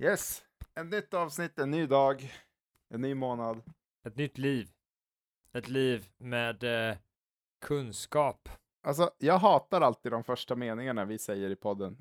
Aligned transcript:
Yes, 0.00 0.42
ett 0.80 0.86
nytt 0.86 1.14
avsnitt, 1.14 1.58
en 1.58 1.70
ny 1.70 1.86
dag, 1.86 2.32
en 2.94 3.00
ny 3.00 3.14
månad. 3.14 3.62
Ett 4.06 4.16
nytt 4.16 4.38
liv. 4.38 4.68
Ett 5.54 5.68
liv 5.68 6.06
med 6.18 6.64
eh, 6.90 6.96
kunskap. 7.66 8.48
Alltså, 8.86 9.10
jag 9.18 9.38
hatar 9.38 9.80
alltid 9.80 10.12
de 10.12 10.24
första 10.24 10.56
meningarna 10.56 11.04
vi 11.04 11.18
säger 11.18 11.50
i 11.50 11.56
podden. 11.56 11.96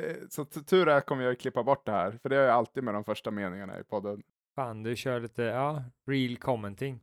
Eh, 0.00 0.16
Så 0.30 0.44
tur 0.44 0.88
är 0.88 1.00
kommer 1.00 1.24
jag 1.24 1.38
klippa 1.40 1.62
bort 1.62 1.86
det 1.86 1.92
här, 1.92 2.18
för 2.22 2.28
det 2.28 2.34
gör 2.34 2.46
jag 2.46 2.54
alltid 2.56 2.84
med 2.84 2.94
de 2.94 3.04
första 3.04 3.30
meningarna 3.30 3.78
i 3.80 3.84
podden. 3.84 4.22
Fan, 4.54 4.82
du 4.82 4.96
kör 4.96 5.20
lite, 5.20 5.42
ja, 5.42 5.82
real 6.06 6.36
commenting. 6.36 7.00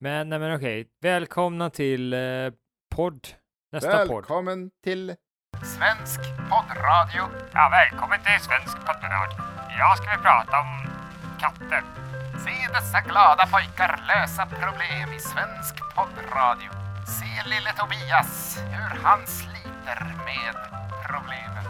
Men, 0.00 0.28
nej 0.28 0.38
men 0.38 0.56
okej. 0.56 0.88
Välkomna 1.00 1.70
till 1.70 2.12
eh, 2.12 2.52
podd. 2.94 3.28
Nästa 3.72 4.06
podd. 4.06 4.16
Välkommen 4.16 4.70
till 4.82 5.14
Svensk 5.64 6.20
poddradio. 6.50 7.22
Ja, 7.52 7.70
välkommen 7.72 8.18
till 8.18 8.44
Svensk 8.44 8.76
poddradio. 8.86 9.65
Idag 9.76 9.96
ska 9.98 10.06
vi 10.16 10.22
prata 10.22 10.54
om 10.64 10.72
katter. 11.40 11.82
Se 12.44 12.72
dessa 12.76 13.00
glada 13.08 13.44
pojkar 13.54 13.92
lösa 14.10 14.46
problem 14.46 15.08
i 15.16 15.20
Svensk 15.30 15.74
poddradio. 15.96 16.70
Se 17.16 17.48
lille 17.52 17.70
Tobias, 17.78 18.58
hur 18.72 18.90
han 19.04 19.26
sliter 19.26 19.98
med 20.28 20.54
problemen. 21.08 21.64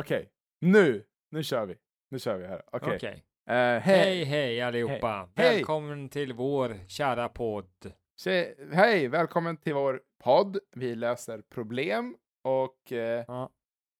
Okej, 0.00 0.28
nu, 0.60 1.04
nu 1.30 1.42
kör 1.42 1.66
vi. 1.66 1.76
Nu 2.10 2.18
kör 2.18 2.36
vi 2.36 2.46
här. 2.46 2.62
Okej. 2.72 2.96
Okej. 2.96 3.24
Eh, 3.50 3.54
Hej, 3.56 3.80
hej, 3.82 4.24
hej 4.24 4.62
allihopa. 4.62 5.28
Hej. 5.36 5.54
Välkommen 5.56 6.08
till 6.08 6.32
vår 6.32 6.88
kära 6.88 7.28
podd. 7.28 7.92
Tje, 8.20 8.54
hej, 8.72 9.08
välkommen 9.08 9.56
till 9.56 9.74
vår 9.74 10.00
podd. 10.24 10.58
Vi 10.76 10.94
löser 10.94 11.42
problem 11.54 12.16
och 12.44 12.92
eh, 12.92 13.24
Ja, 13.28 13.50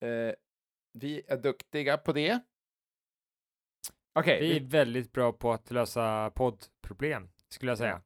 eh, 0.07 0.35
vi 0.93 1.23
är 1.29 1.37
duktiga 1.37 1.97
på 1.99 2.12
det. 2.12 2.41
Okej, 4.13 4.41
vi 4.41 4.57
är 4.57 4.60
vi, 4.60 4.66
väldigt 4.66 5.13
bra 5.13 5.33
på 5.33 5.52
att 5.52 5.71
lösa 5.71 6.30
poddproblem, 6.30 7.29
skulle 7.49 7.71
jag 7.71 7.79
säga. 7.79 8.02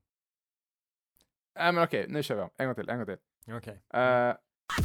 nej, 1.58 1.72
men 1.72 1.84
okej, 1.84 2.06
nu 2.08 2.22
kör 2.22 2.34
vi 2.36 2.42
om. 2.42 2.50
En 2.56 2.66
gång 2.66 2.74
till, 2.74 2.88
en 2.88 2.96
gång 2.96 3.06
till. 3.06 3.18
Okej. 3.54 3.82
Eh, 3.94 4.34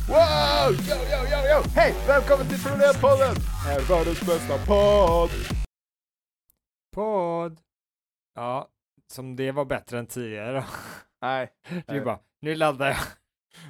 wow! 0.08 0.72
Yo, 0.72 0.96
yo, 0.96 1.20
yo, 1.32 1.40
yo! 1.50 1.70
Hej! 1.76 1.94
Välkommen 2.08 2.48
till 2.48 2.64
Problempodden! 2.64 3.36
Är 3.68 3.90
världens 3.90 4.22
bästa 4.22 4.66
podd! 4.66 5.30
Podd. 6.92 7.60
Ja, 8.36 8.70
som 9.08 9.36
det 9.36 9.52
var 9.52 9.66
bättre 9.66 10.00
än 10.00 10.08
tidigare. 10.08 10.66
Nej, 11.22 11.54
Du 11.88 12.02
bara, 12.02 12.20
nu 12.40 12.56
laddar 12.56 12.88
jag. 12.88 12.98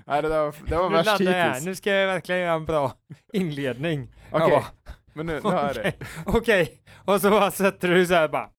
Nej 0.05 0.21
det, 0.21 0.29
var, 0.29 0.55
det 0.67 0.75
var 0.75 0.89
Nu 0.89 0.95
värst 0.95 1.21
hittills. 1.21 1.65
Nu 1.65 1.75
ska 1.75 1.91
jag 1.93 2.07
verkligen 2.07 2.41
göra 2.41 2.53
en 2.53 2.65
bra 2.65 2.93
inledning. 3.33 4.15
Okej, 4.31 4.49
bara, 4.49 4.65
men 5.13 5.25
nu, 5.25 5.41
nu 5.43 5.49
är 5.49 5.73
det. 5.73 5.79
Okej, 5.79 5.95
okej. 6.25 6.81
Och 7.05 7.21
så 7.21 7.29
bara 7.29 7.51
sätter 7.51 7.87
du 7.87 8.05
så 8.05 8.13
här 8.13 8.27
bara. 8.27 8.49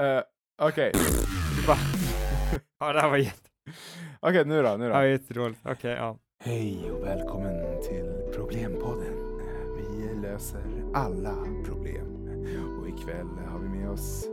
Eh, 0.00 0.22
Okej, 0.62 0.92
bara. 1.66 1.76
Ja, 2.80 2.92
det 2.92 3.00
här 3.00 3.08
var, 3.10 3.16
jätte, 3.16 3.50
okej 4.20 4.44
nu 4.44 4.62
då, 4.62 4.76
nu 4.76 4.88
då. 4.88 4.94
här 4.94 5.00
var 5.00 5.08
jätteroligt. 5.08 5.60
Okej, 5.64 5.90
ja. 5.92 6.18
Hej 6.44 6.90
och 6.90 7.04
välkommen 7.06 7.82
till 7.82 8.32
Problempodden. 8.34 9.14
Vi 9.76 10.14
löser 10.22 10.84
alla 10.94 11.34
problem. 11.64 12.06
Och 12.80 12.88
ikväll 12.88 13.28
har 13.48 13.58
vi 13.58 13.68
med 13.68 13.90
oss... 13.90 14.24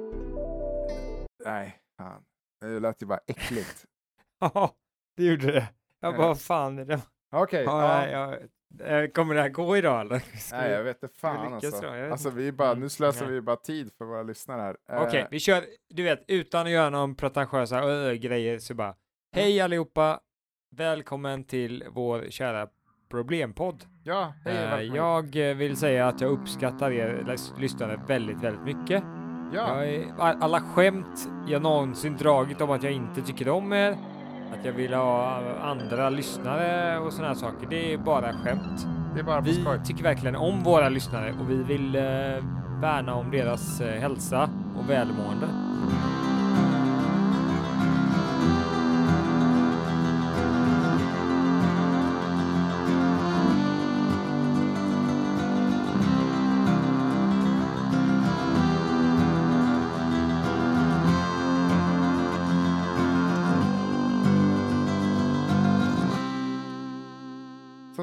Nej, 1.46 1.78
fan. 1.98 2.22
Det 2.62 2.80
lät 2.80 3.02
ju 3.02 3.06
bara 3.06 3.20
äckligt. 3.28 3.86
Ja, 4.54 4.72
det 5.18 5.24
gjorde 5.24 5.52
det. 5.52 5.68
Jag 6.00 6.14
Ja. 6.14 6.18
bara, 6.18 6.28
vad 6.28 6.42
fan 6.42 6.80
är 6.80 6.86
det? 6.86 7.00
Okej, 7.32 7.64
Ja, 7.64 8.08
ja. 8.08 8.36
jag, 8.80 9.04
eh, 9.04 9.10
kommer 9.10 9.36
det 9.36 9.42
här 9.42 9.50
gå 9.50 9.78
idag 9.78 10.02
eller? 10.02 10.22
Nej, 10.52 10.72
jag 10.72 10.84
vet 10.84 11.04
inte 11.04 11.16
fan 11.20 11.54
alltså. 11.54 11.82
då? 11.82 11.96
Jag 11.96 12.12
Alltså 12.12 12.30
vi 12.30 12.52
bara, 12.52 12.70
Mm, 12.70 12.80
nu 12.80 12.90
slösar 12.90 13.26
vi 13.26 13.42
bara 13.42 13.56
tid 13.56 13.92
för 13.98 14.06
våra 14.06 14.24
lyssnare 14.24 14.62
här. 14.62 14.78
Eh, 14.98 15.02
Okej, 15.08 15.28
vi 15.32 15.40
kör, 15.40 15.64
du 15.90 16.04
vet, 16.04 16.24
utan 16.28 16.66
att 16.66 16.72
göra 16.72 16.90
någon 16.90 17.16
pretentiösa 17.16 17.80
ö, 17.84 18.16
grejer 18.16 18.60
så 18.60 18.74
bara. 18.74 18.96
Hej 19.36 19.62
allihopa! 19.62 20.20
Välkommen 20.76 21.44
till 21.44 21.84
vår 21.92 22.26
kära 22.30 22.68
problempodd. 23.12 23.84
Ja, 24.04 24.34
hej 24.46 24.54
välkommen. 24.56 24.96
jag 24.96 25.56
vill 25.56 25.78
säga 25.78 26.08
att 26.08 26.22
jag 26.22 26.32
uppskattar 26.32 26.92
er 26.92 27.24
lys- 27.28 27.60
lyssnare 27.60 28.00
väldigt, 28.08 28.38
väldigt 28.44 28.64
mycket. 28.78 29.04
Ja, 29.54 29.86
är, 29.86 30.14
alla 30.20 30.62
skämt 30.62 31.30
jag 31.48 31.62
någonsin 31.62 32.18
dragit 32.18 32.62
om 32.62 32.72
att 32.72 32.84
jag 32.84 32.92
inte 32.94 33.22
tycker 33.22 33.50
om 33.50 33.74
er, 33.74 33.98
att 34.54 34.66
jag 34.66 34.74
vill 34.74 34.94
ha 34.94 35.42
andra 35.64 36.10
lyssnare 36.10 37.00
och 37.00 37.14
sådana 37.14 37.36
saker, 37.36 37.68
det 37.70 37.94
är 37.94 37.98
bara 37.98 38.34
skämt. 38.34 38.88
det 39.14 39.20
är 39.20 39.24
bara 39.24 39.42
Vi 39.42 39.54
skoj. 39.62 39.80
tycker 39.86 40.04
verkligen 40.04 40.36
om 40.36 40.64
våra 40.64 40.90
lyssnare 40.90 41.34
och 41.42 41.50
vi 41.52 41.64
vill 41.64 41.96
eh, 41.96 42.02
värna 42.82 43.16
om 43.16 43.32
deras 43.32 43.82
eh, 43.82 44.02
hälsa 44.02 44.50
och 44.78 44.90
välmående. 44.90 45.48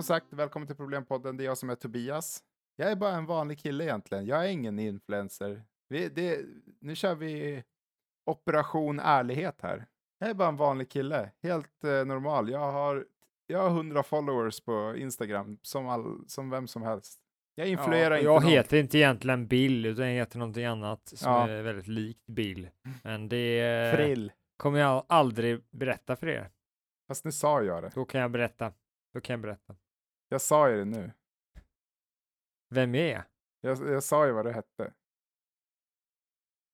Som 0.00 0.04
sagt, 0.04 0.26
välkommen 0.32 0.66
till 0.66 0.76
Problempodden. 0.76 1.36
Det 1.36 1.44
är 1.44 1.46
jag 1.46 1.58
som 1.58 1.70
är 1.70 1.74
Tobias. 1.74 2.42
Jag 2.76 2.90
är 2.90 2.96
bara 2.96 3.12
en 3.14 3.26
vanlig 3.26 3.58
kille 3.58 3.84
egentligen. 3.84 4.26
Jag 4.26 4.44
är 4.44 4.48
ingen 4.48 4.78
influencer. 4.78 5.62
Vi, 5.88 6.08
det, 6.08 6.40
nu 6.80 6.94
kör 6.94 7.14
vi 7.14 7.62
operation 8.26 9.00
ärlighet 9.00 9.60
här. 9.60 9.86
Jag 10.18 10.30
är 10.30 10.34
bara 10.34 10.48
en 10.48 10.56
vanlig 10.56 10.90
kille. 10.90 11.30
Helt 11.42 11.84
eh, 11.84 12.04
normal. 12.04 12.50
Jag 12.50 12.72
har, 12.72 13.06
jag 13.46 13.58
har 13.58 13.70
100 13.70 14.02
followers 14.02 14.60
på 14.60 14.94
Instagram 14.96 15.58
som, 15.62 15.88
all, 15.88 16.24
som 16.28 16.50
vem 16.50 16.66
som 16.68 16.82
helst. 16.82 17.20
Jag 17.54 17.68
influerar 17.68 18.10
Ja, 18.10 18.16
inte 18.16 18.24
jag 18.24 18.42
någon. 18.42 18.50
heter 18.50 18.76
inte 18.76 18.98
egentligen 18.98 19.46
Bill, 19.46 19.86
utan 19.86 20.06
jag 20.06 20.14
heter 20.14 20.38
någonting 20.38 20.64
annat 20.64 21.08
som 21.08 21.32
Ja. 21.32 21.48
är 21.48 21.62
väldigt 21.62 21.88
likt 21.88 22.26
Bill. 22.26 22.68
Men 23.02 23.28
det 23.28 23.60
eh, 23.60 23.96
Frill. 23.96 24.32
kommer 24.56 24.78
jag 24.78 25.04
aldrig 25.08 25.60
berätta 25.70 26.16
för 26.16 26.26
er. 26.28 26.50
Fast 27.08 27.24
nu 27.24 27.32
sa 27.32 27.62
jag 27.62 27.82
det. 27.82 27.90
Då 27.94 28.04
kan 28.04 28.20
jag 28.20 28.30
berätta. 28.30 28.72
Då 29.14 29.20
kan 29.20 29.34
jag 29.34 29.40
berätta. 29.40 29.76
Jag 30.32 30.41
sa 30.41 30.70
ju 30.70 30.76
det 30.76 30.84
nu. 30.84 31.12
Vem 32.68 32.94
är 32.94 33.12
jag? 33.12 33.22
Jag, 33.60 33.88
jag 33.88 34.02
sa 34.02 34.26
ju 34.26 34.32
vad 34.32 34.44
det 34.44 34.52
hette. 34.52 34.92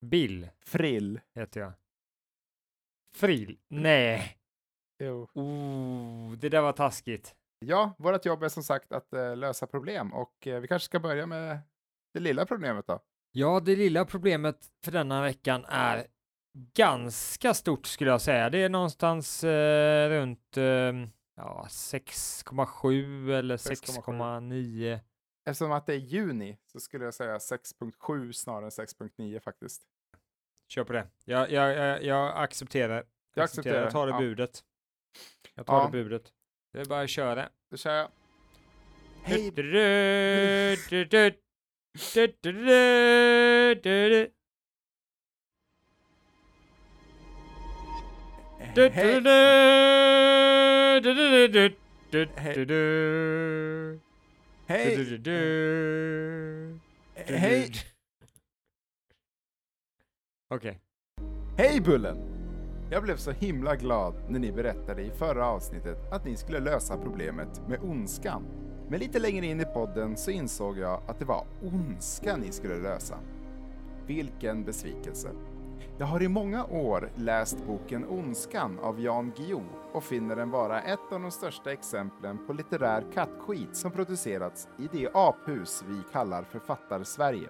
Bill 0.01 0.49
Frill. 0.61 1.21
heter 1.35 1.61
jag. 1.61 1.73
Frill? 3.15 3.59
Nej. 3.69 4.39
Jo. 4.99 5.29
Oh, 5.35 6.33
det 6.33 6.49
där 6.49 6.63
var 6.63 6.73
taskigt. 6.73 7.37
Ja, 7.59 7.95
vårt 7.99 8.25
jobb 8.25 8.43
är 8.43 8.49
som 8.49 8.63
sagt 8.63 8.93
att 8.93 9.13
eh, 9.13 9.37
lösa 9.37 9.67
problem 9.67 10.13
och 10.13 10.47
eh, 10.47 10.61
vi 10.61 10.69
kanske 10.69 10.87
ska 10.87 11.01
börja 11.01 11.27
med 11.27 11.59
det 12.15 12.21
lilla 12.21 12.47
problemet 12.47 12.87
då. 12.87 13.01
Ja, 13.33 13.61
det 13.61 13.77
lilla 13.77 14.05
problemet 14.05 14.71
för 14.85 14.93
denna 14.93 15.23
veckan 15.23 15.65
är 15.69 16.07
ganska 16.75 17.55
stort 17.55 17.87
skulle 17.87 18.11
jag 18.11 18.21
säga. 18.21 18.51
Det 18.51 18.59
är 18.59 18.69
någonstans 18.69 19.45
eh, 19.45 20.09
runt 20.09 20.57
eh, 20.57 20.93
ja, 21.37 21.67
6,7 21.71 23.33
eller 23.33 23.57
6,7. 23.57 24.03
6,9. 24.03 25.01
Eftersom 25.45 25.73
att 25.73 25.87
det 25.87 25.93
är 25.95 25.99
juni 25.99 26.59
så 26.67 26.81
skulle 26.81 27.05
jag 27.05 27.15
säga 27.15 27.39
6.7 27.39 28.33
snarare 28.33 28.65
än 28.65 28.71
6.9 28.71 29.41
faktiskt. 29.41 29.83
Kör 30.69 30.85
på 30.85 30.93
det. 30.93 31.07
Jag, 31.25 31.51
jag, 31.51 31.77
jag, 31.77 32.05
jag 32.05 32.37
accepterar. 32.37 33.05
Jag 33.35 33.45
accepterar, 33.45 33.83
Jag 33.83 33.93
tar 33.93 34.07
det 34.07 34.13
ja. 34.13 34.19
budet. 34.19 34.65
Jag 35.55 35.67
tar 35.67 35.79
Ja. 35.79 35.85
det 35.85 35.91
budet. 35.91 36.33
Det 36.73 36.81
är 36.81 36.85
bara 36.85 37.01
att 37.03 37.11
köra. 37.11 37.49
Då 37.71 37.77
kör 37.77 37.95
jag. 37.95 38.09
Hej! 39.23 39.53
Hej! 54.67 54.87
du. 55.19 56.79
Okej. 60.55 60.81
Hej 61.59 61.81
Bullen! 61.81 62.17
Jag 62.91 63.03
blev 63.03 63.17
så 63.17 63.31
himla 63.31 63.77
glad 63.77 64.15
när 64.29 64.39
ni 64.39 64.53
berättade 64.53 65.03
i 65.03 65.11
förra 65.11 65.47
avsnittet 65.47 66.13
att 66.13 66.25
ni 66.25 66.37
skulle 66.37 66.61
lösa 66.61 66.97
problemet 66.97 67.69
med 67.69 67.81
ondskan. 67.83 68.47
Men 68.89 69.01
lite 69.01 69.19
längre 69.19 69.47
in 69.47 69.61
i 69.61 69.65
podden 69.65 70.17
så 70.17 70.31
insåg 70.31 70.79
jag 70.79 71.03
att 71.07 71.19
det 71.19 71.25
var 71.25 71.47
ondska 71.63 72.37
ni 72.37 72.53
skulle 72.53 72.77
lösa. 72.77 73.19
Vilken 74.07 74.65
besvikelse. 74.65 75.29
Jag 75.99 76.07
har 76.07 76.23
i 76.23 76.29
många 76.29 76.65
år 76.65 77.11
läst 77.17 77.67
boken 77.67 78.05
Ondskan 78.05 78.79
av 78.79 79.01
Jan 79.01 79.33
Guillou 79.37 79.65
och 79.93 80.05
finner 80.05 80.37
den 80.37 80.51
vara 80.51 80.83
ett 80.83 81.13
av 81.13 81.21
de 81.21 81.31
största 81.31 81.73
exemplen 81.73 82.47
på 82.47 82.53
litterär 82.53 83.05
kattskit 83.15 83.77
som 83.77 83.91
producerats 83.91 84.69
i 84.79 84.89
det 84.93 85.09
aphus 85.15 85.85
vi 85.89 86.01
kallar 86.13 86.43
författarsverige. 86.43 87.49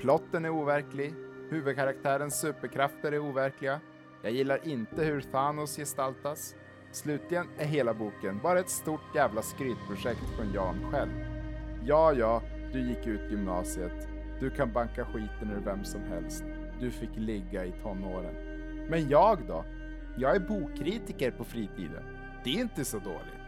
Plotten 0.00 0.44
är 0.44 0.50
overklig, 0.50 1.14
huvudkaraktärens 1.50 2.40
superkrafter 2.40 3.12
är 3.12 3.18
overkliga, 3.18 3.80
jag 4.22 4.32
gillar 4.32 4.68
inte 4.68 5.04
hur 5.04 5.20
Thanos 5.20 5.76
gestaltas. 5.76 6.54
Slutligen 6.92 7.46
är 7.58 7.66
hela 7.66 7.94
boken 7.94 8.40
bara 8.42 8.60
ett 8.60 8.70
stort 8.70 9.14
jävla 9.14 9.42
skrytprojekt 9.42 10.36
från 10.36 10.52
Jan 10.52 10.90
själv. 10.92 11.10
Ja, 11.84 12.12
ja, 12.12 12.42
du 12.72 12.88
gick 12.88 13.06
ut 13.06 13.30
gymnasiet. 13.30 14.08
Du 14.40 14.50
kan 14.50 14.72
banka 14.72 15.04
skiten 15.04 15.50
ur 15.50 15.64
vem 15.64 15.84
som 15.84 16.02
helst. 16.02 16.44
Du 16.80 16.90
fick 16.90 17.16
ligga 17.16 17.64
i 17.64 17.72
tonåren. 17.82 18.34
Men 18.88 19.08
jag 19.08 19.46
då? 19.46 19.64
Jag 20.16 20.36
är 20.36 20.40
bokkritiker 20.40 21.30
på 21.30 21.44
fritiden. 21.44 22.02
Det 22.44 22.50
är 22.50 22.60
inte 22.60 22.84
så 22.84 22.98
dåligt. 22.98 23.38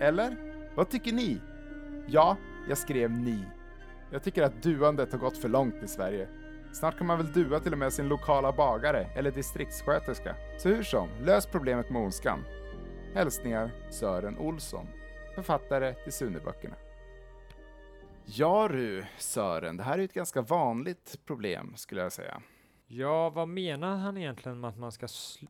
Eller? 0.00 0.36
Vad 0.74 0.90
tycker 0.90 1.12
ni? 1.12 1.40
Ja, 2.06 2.36
jag 2.68 2.78
skrev 2.78 3.10
ni. 3.10 3.44
Jag 4.10 4.22
tycker 4.22 4.42
att 4.42 4.62
duandet 4.62 5.12
har 5.12 5.18
gått 5.18 5.38
för 5.38 5.48
långt 5.48 5.82
i 5.82 5.88
Sverige. 5.88 6.28
Snart 6.72 6.98
kan 6.98 7.06
man 7.06 7.18
väl 7.18 7.32
dua 7.32 7.60
till 7.60 7.72
och 7.72 7.78
med 7.78 7.92
sin 7.92 8.08
lokala 8.08 8.52
bagare 8.52 9.06
eller 9.16 9.30
distriktssköterska. 9.30 10.36
Så 10.58 10.68
hur 10.68 10.82
som, 10.82 11.08
lös 11.20 11.46
problemet 11.46 11.90
med 11.90 12.02
ondskan. 12.02 12.44
Hälsningar 13.14 13.70
Sören 13.90 14.38
Olsson, 14.38 14.86
författare 15.34 15.94
till 15.94 16.12
Suneböckerna. 16.12 16.74
Ja 18.24 18.68
du, 18.68 19.04
Sören, 19.18 19.76
det 19.76 19.82
här 19.82 19.98
är 19.98 20.02
ett 20.04 20.12
ganska 20.12 20.42
vanligt 20.42 21.18
problem 21.26 21.72
skulle 21.76 22.00
jag 22.00 22.12
säga. 22.12 22.42
Ja, 22.94 23.30
vad 23.30 23.48
menar 23.48 23.96
han 23.96 24.16
egentligen 24.16 24.60
med 24.60 24.68
att 24.68 24.78
man 24.78 24.92
ska 24.92 25.06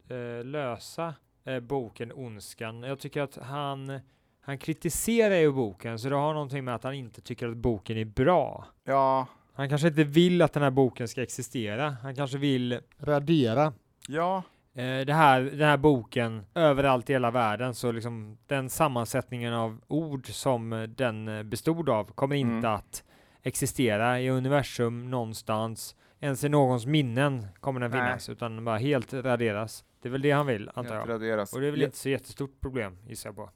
äh, 0.08 0.44
lösa 0.44 1.14
äh, 1.44 1.60
boken 1.60 2.12
Ondskan? 2.12 2.82
Jag 2.82 2.98
tycker 2.98 3.22
att 3.22 3.36
han, 3.36 4.00
han 4.40 4.58
kritiserar 4.58 5.34
ju 5.34 5.52
boken, 5.52 5.98
så 5.98 6.08
det 6.08 6.14
har 6.14 6.34
någonting 6.34 6.64
med 6.64 6.74
att 6.74 6.84
han 6.84 6.94
inte 6.94 7.20
tycker 7.20 7.48
att 7.48 7.56
boken 7.56 7.96
är 7.96 8.04
bra. 8.04 8.66
Ja. 8.84 9.26
Han 9.54 9.68
kanske 9.68 9.88
inte 9.88 10.04
vill 10.04 10.42
att 10.42 10.52
den 10.52 10.62
här 10.62 10.70
boken 10.70 11.08
ska 11.08 11.22
existera. 11.22 11.96
Han 12.02 12.14
kanske 12.14 12.38
vill 12.38 12.80
radera. 12.98 13.72
Ja. 14.08 14.42
Eh, 14.74 15.00
det 15.06 15.14
här, 15.14 15.40
den 15.40 15.68
här 15.68 15.76
boken 15.76 16.46
överallt 16.54 17.10
i 17.10 17.12
hela 17.12 17.30
världen, 17.30 17.74
så 17.74 17.92
liksom 17.92 18.38
den 18.46 18.70
sammansättningen 18.70 19.54
av 19.54 19.80
ord 19.88 20.26
som 20.26 20.94
den 20.96 21.50
bestod 21.50 21.88
av 21.88 22.04
kommer 22.04 22.36
inte 22.36 22.68
mm. 22.68 22.74
att 22.74 23.04
existera 23.42 24.20
i 24.20 24.30
universum 24.30 25.10
någonstans 25.10 25.96
ens 26.22 26.44
i 26.44 26.48
någons 26.48 26.86
minnen 26.86 27.46
kommer 27.60 27.80
den 27.80 27.92
finnas, 27.92 28.28
Nej. 28.28 28.32
utan 28.32 28.64
bara 28.64 28.78
helt 28.78 29.14
raderas. 29.14 29.84
Det 30.00 30.08
är 30.08 30.10
väl 30.10 30.22
det 30.22 30.30
han 30.30 30.46
vill, 30.46 30.70
antar 30.74 30.94
jag. 30.94 31.08
Raderas. 31.08 31.52
Och 31.52 31.60
det 31.60 31.66
är 31.66 31.70
väl 31.70 31.80
ja. 31.80 31.86
inte 31.86 31.98
så 31.98 32.08
jättestort 32.08 32.60
problem, 32.60 32.98
gissar 33.06 33.28
jag 33.28 33.36
på. 33.36 33.50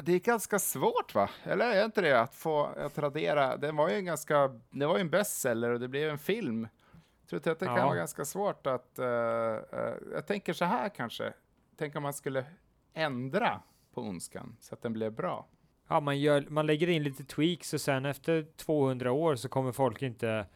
Det 0.00 0.12
är 0.12 0.18
ganska 0.18 0.58
svårt, 0.58 1.14
va? 1.14 1.30
Eller 1.44 1.70
är 1.70 1.84
inte 1.84 2.00
det? 2.00 2.20
Att 2.20 2.34
få 2.34 2.64
att 2.64 2.98
radera. 2.98 3.56
Den 3.56 3.76
var 3.76 3.88
ju 3.88 3.94
en 3.94 4.04
ganska, 4.04 4.60
det 4.70 4.86
var 4.86 4.96
ju 4.96 5.00
en 5.00 5.10
bestseller 5.10 5.70
och 5.70 5.80
det 5.80 5.88
blev 5.88 6.10
en 6.10 6.18
film. 6.18 6.68
Jag 7.20 7.42
tror 7.42 7.52
att 7.52 7.58
det 7.58 7.66
kan 7.66 7.86
vara 7.86 7.96
ganska 7.96 8.24
svårt 8.24 8.66
att, 8.66 8.98
uh, 8.98 9.04
uh, 9.04 9.94
jag 10.12 10.26
tänker 10.26 10.52
så 10.52 10.64
här 10.64 10.88
kanske. 10.88 11.32
Tänk 11.76 11.96
om 11.96 12.02
man 12.02 12.12
skulle 12.12 12.44
ändra 12.94 13.60
på 13.94 14.00
ondskan 14.00 14.56
så 14.60 14.74
att 14.74 14.82
den 14.82 14.92
blev 14.92 15.12
bra. 15.12 15.46
Ja, 15.88 16.00
man, 16.00 16.20
gör, 16.20 16.46
man 16.48 16.66
lägger 16.66 16.88
in 16.88 17.02
lite 17.02 17.24
tweaks 17.24 17.74
och 17.74 17.80
sen 17.80 18.04
efter 18.04 18.46
200 18.56 19.12
år 19.12 19.36
så 19.36 19.48
kommer 19.48 19.72
folk 19.72 20.02
inte 20.02 20.46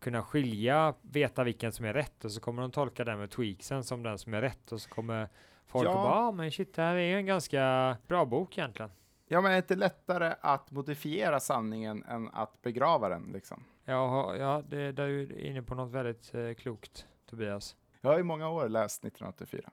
kunna 0.00 0.22
skilja, 0.22 0.94
veta 1.02 1.44
vilken 1.44 1.72
som 1.72 1.84
är 1.84 1.94
rätt 1.94 2.24
och 2.24 2.32
så 2.32 2.40
kommer 2.40 2.62
de 2.62 2.70
tolka 2.70 3.04
den 3.04 3.18
med 3.18 3.30
tweaksen 3.30 3.84
som 3.84 4.02
den 4.02 4.18
som 4.18 4.34
är 4.34 4.40
rätt 4.40 4.72
och 4.72 4.80
så 4.80 4.90
kommer 4.90 5.28
folk 5.66 5.88
ja. 5.88 5.90
och 5.90 6.02
bara, 6.02 6.14
ah, 6.14 6.32
men 6.32 6.52
shit, 6.52 6.74
det 6.74 6.82
här 6.82 6.96
är 6.96 7.16
en 7.16 7.26
ganska 7.26 7.96
bra 8.06 8.24
bok 8.24 8.58
egentligen. 8.58 8.90
Ja, 9.28 9.40
men 9.40 9.50
är 9.50 9.54
det 9.54 9.58
inte 9.58 9.76
lättare 9.76 10.34
att 10.40 10.70
modifiera 10.70 11.40
sanningen 11.40 12.04
än 12.04 12.28
att 12.28 12.62
begrava 12.62 13.08
den 13.08 13.30
liksom? 13.32 13.64
Ja, 13.84 14.36
ja 14.36 14.62
det, 14.68 14.92
där 14.92 15.04
är 15.04 15.26
du 15.26 15.40
inne 15.40 15.62
på 15.62 15.74
något 15.74 15.92
väldigt 15.92 16.34
eh, 16.34 16.52
klokt, 16.52 17.06
Tobias. 17.30 17.76
Jag 18.00 18.10
har 18.10 18.18
i 18.18 18.22
många 18.22 18.48
år 18.48 18.68
läst 18.68 19.04
1984. 19.04 19.70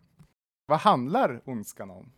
Vad 0.66 0.80
handlar 0.80 1.42
Ondskan 1.46 1.92
om? 1.92 2.12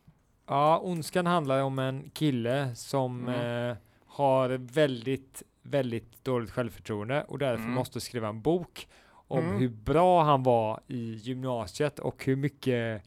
Ja, 0.48 0.80
Ondskan 0.80 1.25
handlar 1.25 1.63
om 1.63 1.80
en 1.80 2.10
kille 2.10 2.75
som 2.75 3.28
mm. 3.28 3.69
eh, 3.69 3.78
har 4.06 4.50
väldigt 4.50 5.44
väldigt 5.65 6.23
dåligt 6.23 6.51
självförtroende 6.51 7.23
och 7.27 7.39
därför 7.39 7.63
mm. 7.63 7.75
måste 7.75 8.01
skriva 8.01 8.27
en 8.27 8.41
bok 8.41 8.88
om 9.27 9.45
mm. 9.45 9.59
hur 9.59 9.69
bra 9.69 10.23
han 10.23 10.44
var 10.44 10.79
i 10.88 11.13
gymnasiet 11.13 12.00
och 12.00 12.25
hur 12.25 12.35
mycket 12.35 13.03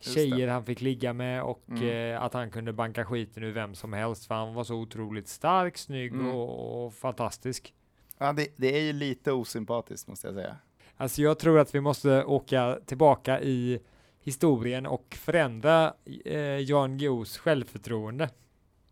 tjejer 0.00 0.48
han 0.48 0.64
fick 0.64 0.80
ligga 0.80 1.12
med 1.12 1.42
och 1.42 1.64
mm. 1.68 2.14
eh, 2.14 2.22
att 2.22 2.34
han 2.34 2.50
kunde 2.50 2.72
banka 2.72 3.04
skiten 3.04 3.42
ur 3.42 3.52
vem 3.52 3.74
som 3.74 3.92
helst 3.92 4.26
för 4.26 4.34
han 4.34 4.54
var 4.54 4.64
så 4.64 4.74
otroligt 4.74 5.28
stark, 5.28 5.78
snygg 5.78 6.12
mm. 6.12 6.30
och, 6.30 6.86
och, 6.86 6.94
fantastisk. 6.94 7.74
Ja, 8.18 8.32
det, 8.32 8.48
det, 8.56 8.76
är 8.76 8.82
ju 8.82 8.92
lite 8.92 9.32
osympatiskt 9.32 10.08
måste 10.08 10.26
jag 10.26 10.34
säga. 10.34 10.56
Alltså 10.96 11.22
jag 11.22 11.38
tror 11.38 11.58
att 11.58 11.74
vi 11.74 11.80
måste 11.80 12.24
åka 12.24 12.78
tillbaka 12.86 13.40
i 13.40 13.80
historien 14.22 14.86
och 14.86 15.16
förändra 15.20 15.94
eh, 16.24 16.58
Jan 16.58 16.98
Guillous 16.98 17.38
självförtroende. 17.38 18.28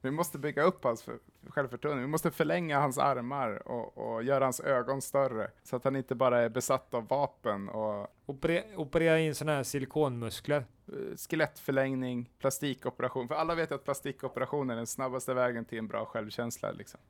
Vi 0.01 0.11
måste 0.11 0.39
bygga 0.39 0.63
upp 0.63 0.85
hans 0.85 1.09
självförtroende. 1.49 2.03
Vi 2.03 2.09
måste 2.09 2.31
förlänga 2.31 2.81
hans 2.81 2.99
armar 2.99 3.69
och, 3.69 3.99
och, 3.99 4.23
göra 4.23 4.45
hans 4.45 4.61
ögon 4.61 5.03
större 5.03 5.51
så 5.63 5.77
att 5.77 5.85
han 5.85 5.97
inte 5.97 6.15
bara 6.15 6.41
är 6.41 6.49
besatt 6.49 6.95
av 6.95 7.09
vapen 7.09 7.69
och 7.69 8.15
Operera, 8.27 8.65
operera 8.77 9.19
in 9.19 9.35
sådana 9.35 9.57
här 9.57 9.63
silikonmuskler. 9.63 10.65
Uh, 10.93 11.17
skelettförlängning, 11.17 12.31
plastikoperation. 12.39 13.29
För 13.29 13.35
alla 13.35 13.55
vet 13.55 13.73
att 13.73 13.85
plastikoperation 13.85 14.71
är 14.71 14.77
den 14.77 14.87
snabbaste 14.87 15.35
vägen 15.35 15.65
till 15.65 15.79
en 15.79 15.89
bra 15.89 16.05
självkänsla. 16.05 16.71
Liksom. 16.71 17.01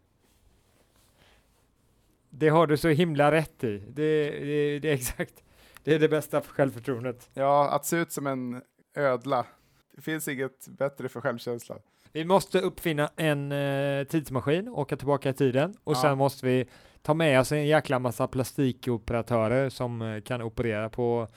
Det 2.31 2.49
har 2.49 2.67
du 2.67 2.77
så 2.77 2.89
himla 2.89 3.33
rätt 3.33 3.65
i. 3.65 3.79
Det, 3.79 4.31
det, 4.31 4.79
det 4.79 4.89
är 4.89 4.95
exakt. 4.95 5.45
Det 5.83 5.95
är 5.95 5.99
det 5.99 6.09
bästa 6.09 6.41
för 6.41 6.53
självförtroendet. 6.53 7.31
Ja, 7.35 7.71
att 7.71 7.87
se 7.87 7.97
ut 7.97 8.13
som 8.13 8.27
en 8.27 8.63
ödla. 8.95 9.47
Det 9.93 10.03
finns 10.03 10.29
inget 10.29 10.69
bättre 10.69 11.09
för 11.09 11.21
självkänslan. 11.21 11.79
Vi 12.13 12.25
måste 12.25 12.61
uppfinna 12.61 13.11
en 13.17 13.53
eh, 13.53 14.05
tidsmaskin, 14.05 14.69
åka 14.69 14.97
tillbaka 14.97 15.31
i 15.31 15.35
tiden 15.35 15.77
och 15.85 15.97
ja. 15.97 16.03
sen 16.03 16.19
måste 16.19 16.47
vi 16.47 16.69
ta 17.03 17.15
med 17.15 17.41
oss 17.41 17.53
en 17.53 17.67
jäkla 17.67 17.99
massa 17.99 18.29
plastikoperatörer 18.29 19.69
som 19.69 20.03
eh, 20.03 20.21
kan 20.21 20.43
operera 20.43 20.89
på 20.89 21.29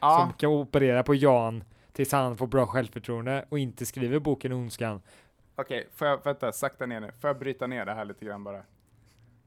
ja. 0.00 0.18
som 0.18 0.32
kan 0.32 0.50
operera 0.50 1.02
på 1.02 1.14
Jan 1.14 1.64
tills 1.92 2.12
han 2.12 2.36
får 2.36 2.46
bra 2.46 2.66
självförtroende 2.66 3.44
och 3.48 3.58
inte 3.58 3.86
skriver 3.86 4.18
boken 4.18 4.52
Ondskan. 4.52 5.02
Okej, 5.56 5.78
okay, 5.78 5.90
får 5.94 6.06
jag, 6.06 6.24
vänta, 6.24 6.52
sakta 6.52 6.86
ner 6.86 7.00
nu. 7.00 7.12
Får 7.20 7.28
jag 7.28 7.38
bryta 7.38 7.66
ner 7.66 7.84
det 7.86 7.94
här 7.94 8.04
lite 8.04 8.24
grann 8.24 8.44
bara? 8.44 8.62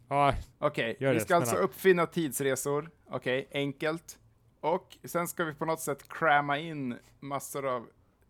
Ja, 0.08 0.34
Okej, 0.60 0.96
okay, 0.96 1.14
vi 1.14 1.20
ska 1.20 1.36
alltså 1.36 1.56
uppfinna 1.56 2.06
tidsresor. 2.06 2.92
Okej, 3.10 3.48
okay, 3.50 3.62
enkelt. 3.62 4.20
Och 4.62 4.98
sen 5.04 5.28
ska 5.28 5.44
vi 5.44 5.54
på 5.54 5.66
något 5.66 5.80
sätt 5.80 6.10
cramma 6.10 6.58
in 6.58 6.98
massor 7.20 7.68
av 7.68 7.88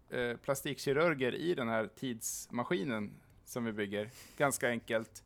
Eh, 0.09 0.37
plastikkirurger 0.37 1.35
i 1.35 1.55
den 1.55 1.69
här 1.69 1.89
tidsmaskinen 1.95 3.11
som 3.45 3.65
vi 3.65 3.71
bygger. 3.71 4.09
Ganska 4.37 4.69
enkelt. 4.69 5.23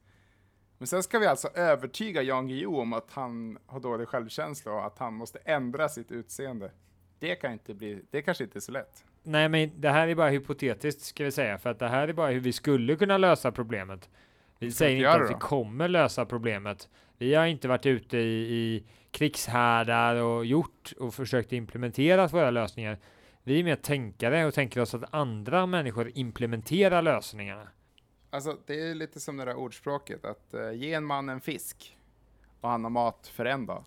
Men 0.77 0.87
sen 0.87 1.03
ska 1.03 1.19
vi 1.19 1.27
alltså 1.27 1.47
övertyga 1.47 2.21
Jan 2.21 2.47
Guillou 2.47 2.79
om 2.81 2.93
att 2.93 3.11
han 3.11 3.57
har 3.65 3.79
dålig 3.79 4.07
självkänsla 4.07 4.71
och 4.71 4.85
att 4.85 4.99
han 4.99 5.13
måste 5.13 5.39
ändra 5.45 5.89
sitt 5.89 6.11
utseende. 6.11 6.71
Det 7.19 7.35
kan 7.35 7.51
inte 7.53 7.73
bli, 7.73 8.01
det 8.11 8.21
kanske 8.21 8.43
inte 8.43 8.57
är 8.57 8.61
så 8.61 8.71
lätt. 8.71 9.05
Nej, 9.23 9.49
men 9.49 9.71
det 9.81 9.89
här 9.89 10.07
är 10.07 10.15
bara 10.15 10.29
hypotetiskt 10.29 11.01
ska 11.01 11.23
vi 11.23 11.31
säga, 11.31 11.57
för 11.57 11.69
att 11.69 11.79
det 11.79 11.87
här 11.87 12.07
är 12.07 12.13
bara 12.13 12.31
hur 12.31 12.39
vi 12.39 12.53
skulle 12.53 12.95
kunna 12.95 13.17
lösa 13.17 13.51
problemet. 13.51 14.09
Vi 14.59 14.71
säger 14.71 14.97
inte 14.97 15.23
att 15.23 15.29
vi 15.29 15.39
kommer 15.39 15.87
lösa 15.87 16.25
problemet. 16.25 16.89
Vi 17.17 17.35
har 17.35 17.45
inte 17.45 17.67
varit 17.67 17.85
ute 17.85 18.17
i, 18.17 18.53
i 18.53 18.83
krigshärdar 19.11 20.15
och 20.15 20.45
gjort 20.45 20.93
och 20.99 21.13
försökt 21.13 21.53
implementera 21.53 22.27
våra 22.27 22.51
lösningar. 22.51 22.97
Vi 23.45 23.59
är 23.59 23.63
mer 23.63 23.75
tänkare 23.75 24.45
och 24.45 24.53
tänker 24.53 24.81
oss 24.81 24.93
att 24.93 25.13
andra 25.13 25.65
människor 25.65 26.11
implementerar 26.15 27.01
lösningarna. 27.01 27.67
Alltså, 28.29 28.57
det 28.65 28.89
är 28.89 28.95
lite 28.95 29.19
som 29.19 29.37
det 29.37 29.45
där 29.45 29.55
ordspråket 29.55 30.25
att 30.25 30.53
uh, 30.53 30.73
ge 30.73 30.93
en 30.93 31.05
man 31.05 31.29
en 31.29 31.41
fisk 31.41 31.97
och 32.61 32.69
han 32.69 32.83
har 32.83 32.91
mat 32.91 33.27
för 33.27 33.45
en 33.45 33.65
dag. 33.65 33.83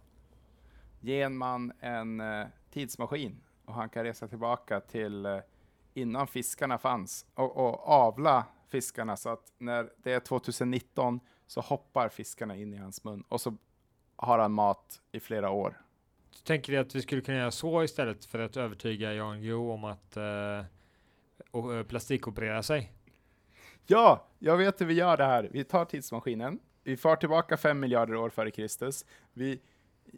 Ge 1.00 1.22
en 1.22 1.36
man 1.36 1.72
en 1.80 2.20
uh, 2.20 2.46
tidsmaskin 2.70 3.42
och 3.64 3.75
han 3.75 3.88
kan 3.88 4.04
resa 4.04 4.28
tillbaka 4.28 4.80
till 4.80 5.26
uh, 5.26 5.40
innan 5.94 6.26
fiskarna 6.26 6.78
fanns 6.78 7.26
och, 7.34 7.56
och 7.56 7.88
avla 7.88 8.46
fiskarna 8.68 9.16
så 9.16 9.28
att 9.28 9.52
när 9.58 9.90
det 10.02 10.12
är 10.12 10.20
2019 10.20 11.20
så 11.46 11.60
hoppar 11.60 12.08
fiskarna 12.08 12.56
in 12.56 12.75
i 12.75 12.76
hans 12.76 13.04
mun 13.04 13.25
och 13.28 13.40
så 13.40 13.56
har 14.16 14.38
han 14.38 14.52
mat 14.52 15.00
i 15.12 15.20
flera 15.20 15.50
år 15.50 15.86
tänker 16.45 16.73
du 16.73 16.78
att 16.78 16.95
vi 16.95 17.02
skulle 17.02 17.21
kunna 17.23 17.38
göra 17.38 17.50
så 17.50 17.83
istället 17.85 18.25
för 18.25 18.38
att 18.38 18.57
övertyga 18.57 19.14
Jan 19.14 19.40
Guillou 19.40 19.71
om 19.71 19.85
att 19.85 20.16
och, 21.50 21.71
uh, 21.71 21.83
plastikoperera 21.83 22.62
sig? 22.62 22.93
Ja, 23.87 24.26
jag 24.38 24.57
vet 24.57 24.81
hur 24.81 24.87
vi 24.87 24.95
gör 24.95 25.16
det 25.16 25.25
här. 25.25 25.49
Vi 25.52 25.64
tar 25.64 25.85
tidsmaskinen, 25.85 26.61
vi 26.83 26.97
far 26.97 27.16
tillbaka 27.16 27.57
fem 27.57 27.81
miljarder 27.81 28.14
år 28.16 28.31
före 28.31 28.50
Kristus, 28.50 29.05
vi 29.33 29.61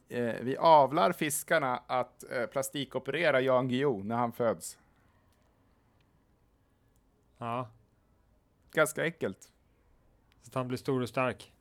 eh, 0.09 0.35
vi 0.41 0.57
avlar 0.57 1.13
fiskarna 1.13 1.83
att 1.87 2.25
eh, 2.33 2.47
plastikoperera 2.47 3.41
Jan 3.41 3.69
Guillou 3.69 4.03
när 4.03 4.17
han 4.17 4.33
föds. 4.33 4.79
Ja, 7.39 7.71
Ganska 8.73 9.03
enkelt. 9.03 9.53
så 10.43 10.49
att 10.49 10.55
han 10.55 10.69
blir 10.69 10.79
stor 10.79 11.03
och 11.03 11.09
stark. 11.09 11.53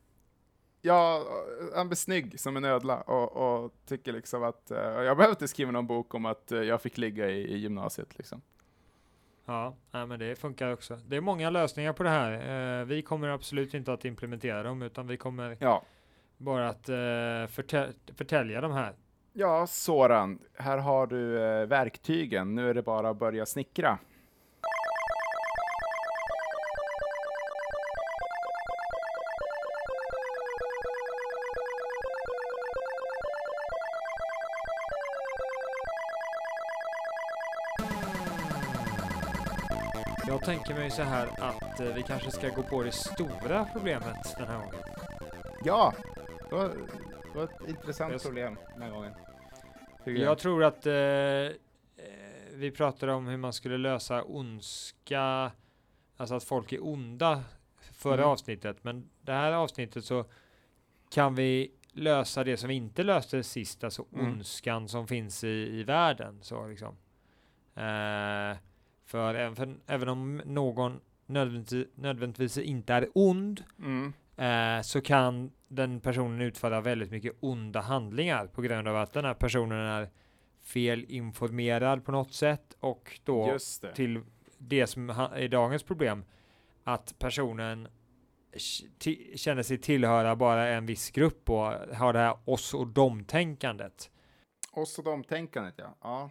Ja, 0.80 1.22
han 1.74 1.88
blir 1.88 1.96
snygg 1.96 2.40
som 2.40 2.56
en 2.56 2.64
ödla 2.64 3.00
och, 3.00 3.36
och 3.64 3.72
tycker 3.86 4.12
liksom 4.12 4.42
att, 4.42 4.70
eh, 4.70 4.78
jag 4.78 5.16
behöver 5.16 5.30
inte 5.34 5.48
skriva 5.48 5.70
någon 5.70 5.86
bok 5.86 6.14
om 6.14 6.26
att 6.26 6.52
eh, 6.52 6.58
jag 6.62 6.82
fick 6.82 6.98
ligga 6.98 7.30
i, 7.30 7.40
i 7.54 7.56
gymnasiet 7.58 8.18
liksom. 8.18 8.42
Ja, 9.46 9.74
nej, 9.90 10.06
men 10.06 10.18
det 10.18 10.38
funkar 10.38 10.72
också. 10.72 10.98
Det 11.06 11.16
är 11.16 11.20
många 11.20 11.50
lösningar 11.50 11.92
på 11.92 12.02
det 12.02 12.08
här. 12.10 12.80
Eh, 12.80 12.84
vi 12.84 13.02
kommer 13.02 13.28
absolut 13.28 13.74
inte 13.74 13.92
att 13.92 14.04
implementera 14.04 14.62
dem, 14.62 14.82
utan 14.82 15.06
vi 15.06 15.16
kommer 15.16 15.56
Ja. 15.60 15.82
bara 16.36 16.68
att 16.68 16.88
förtä- 17.50 17.92
förtälja 18.16 18.60
de 18.60 18.72
här. 18.72 18.94
Ja, 19.32 19.66
Soran, 19.66 20.38
här 20.54 20.78
har 20.78 21.06
du 21.06 21.32
verktygen. 21.66 22.54
Nu 22.54 22.70
är 22.70 22.74
det 22.74 22.82
bara 22.82 23.08
att 23.10 23.18
börja 23.18 23.46
snickra. 23.46 23.98
Jag 40.40 40.44
tänker 40.46 40.74
mig 40.74 40.90
så 40.90 41.02
här 41.02 41.26
att 41.38 41.80
eh, 41.80 41.94
vi 41.94 42.02
kanske 42.02 42.30
ska 42.30 42.48
gå 42.48 42.62
på 42.62 42.82
det 42.82 42.92
stora 42.92 43.66
problemet 43.72 44.34
den 44.38 44.46
här 44.48 44.56
gången. 44.56 44.74
Ja, 45.64 45.94
det 46.50 46.54
var, 46.54 46.64
det 47.32 47.38
var 47.38 47.44
ett 47.44 47.68
intressant 47.68 48.12
Yes. 48.12 48.22
problem 48.22 48.58
den 48.72 48.82
här 48.82 48.90
gången. 48.90 49.12
Jag. 50.04 50.16
Jag 50.18 50.38
tror 50.38 50.64
att 50.64 50.86
eh, 50.86 50.94
eh, 50.94 51.52
vi 52.54 52.70
pratade 52.70 53.12
om 53.12 53.26
hur 53.26 53.36
man 53.36 53.52
skulle 53.52 53.78
lösa 53.78 54.22
ondska, 54.22 55.50
alltså 56.16 56.34
att 56.34 56.44
folk 56.44 56.72
är 56.72 56.86
onda 56.86 57.42
förra 57.92 58.14
Mm. 58.14 58.28
avsnittet, 58.28 58.84
men 58.84 59.08
det 59.20 59.32
här 59.32 59.52
avsnittet 59.52 60.04
så 60.04 60.24
kan 61.10 61.34
vi 61.34 61.72
lösa 61.92 62.44
det 62.44 62.56
som 62.56 62.68
vi 62.68 62.74
inte 62.74 63.02
löste 63.02 63.42
sist, 63.42 63.84
alltså 63.84 64.04
Mm. 64.12 64.26
ondskan 64.26 64.88
som 64.88 65.06
finns 65.08 65.44
i, 65.44 65.48
i 65.48 65.82
världen. 65.84 66.38
Så 66.42 66.66
liksom. 66.66 66.96
Eh, 67.74 68.56
för 69.08 69.34
även, 69.34 69.80
även 69.86 70.08
om 70.08 70.42
någon 70.44 71.00
nödvändigtvis, 71.26 71.86
nödvändigtvis 71.94 72.58
inte 72.58 72.94
är 72.94 73.08
ond, 73.14 73.64
Mm. 73.78 74.12
eh, 74.36 74.82
så 74.82 75.00
kan 75.00 75.50
den 75.68 76.00
personen 76.00 76.40
utföra 76.40 76.80
väldigt 76.80 77.10
mycket 77.10 77.32
onda 77.40 77.80
handlingar 77.80 78.46
på 78.46 78.62
grund 78.62 78.88
av 78.88 78.96
att 78.96 79.12
den 79.12 79.24
här 79.24 79.34
personen 79.34 79.78
är 79.86 80.08
felinformerad 80.62 82.04
på 82.04 82.12
något 82.12 82.32
sätt 82.32 82.76
och 82.80 83.20
då 83.24 83.58
det. 83.82 83.94
till 83.94 84.20
det 84.58 84.86
som 84.86 85.10
är 85.10 85.48
dagens 85.48 85.82
problem 85.82 86.24
att 86.84 87.14
personen 87.18 87.88
känner 89.34 89.62
sig 89.62 89.78
tillhöra 89.78 90.36
bara 90.36 90.68
en 90.68 90.86
viss 90.86 91.10
grupp 91.10 91.50
och 91.50 91.72
har 91.96 92.12
det 92.12 92.18
här 92.18 92.38
oss 92.44 92.74
och 92.74 92.86
dom-tänkandet. 92.86 94.10
Oss 94.72 94.98
och 94.98 95.04
dom-tänkandet, 95.04 95.74
ja. 95.78 95.94
ja. 96.02 96.30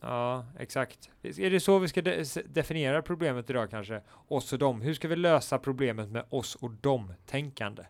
Ja, 0.00 0.46
exakt. 0.58 1.10
Är 1.22 1.50
det 1.50 1.60
så 1.60 1.78
vi 1.78 1.88
ska 1.88 2.02
de 2.02 2.24
definiera 2.46 3.02
problemet 3.02 3.50
idag 3.50 3.70
kanske? 3.70 4.02
Oss 4.28 4.52
och 4.52 4.58
dom. 4.58 4.80
Hur 4.80 4.94
ska 4.94 5.08
vi 5.08 5.16
lösa 5.16 5.58
problemet 5.58 6.08
med 6.08 6.24
oss 6.28 6.54
och 6.54 6.70
dom-tänkande? 6.70 7.82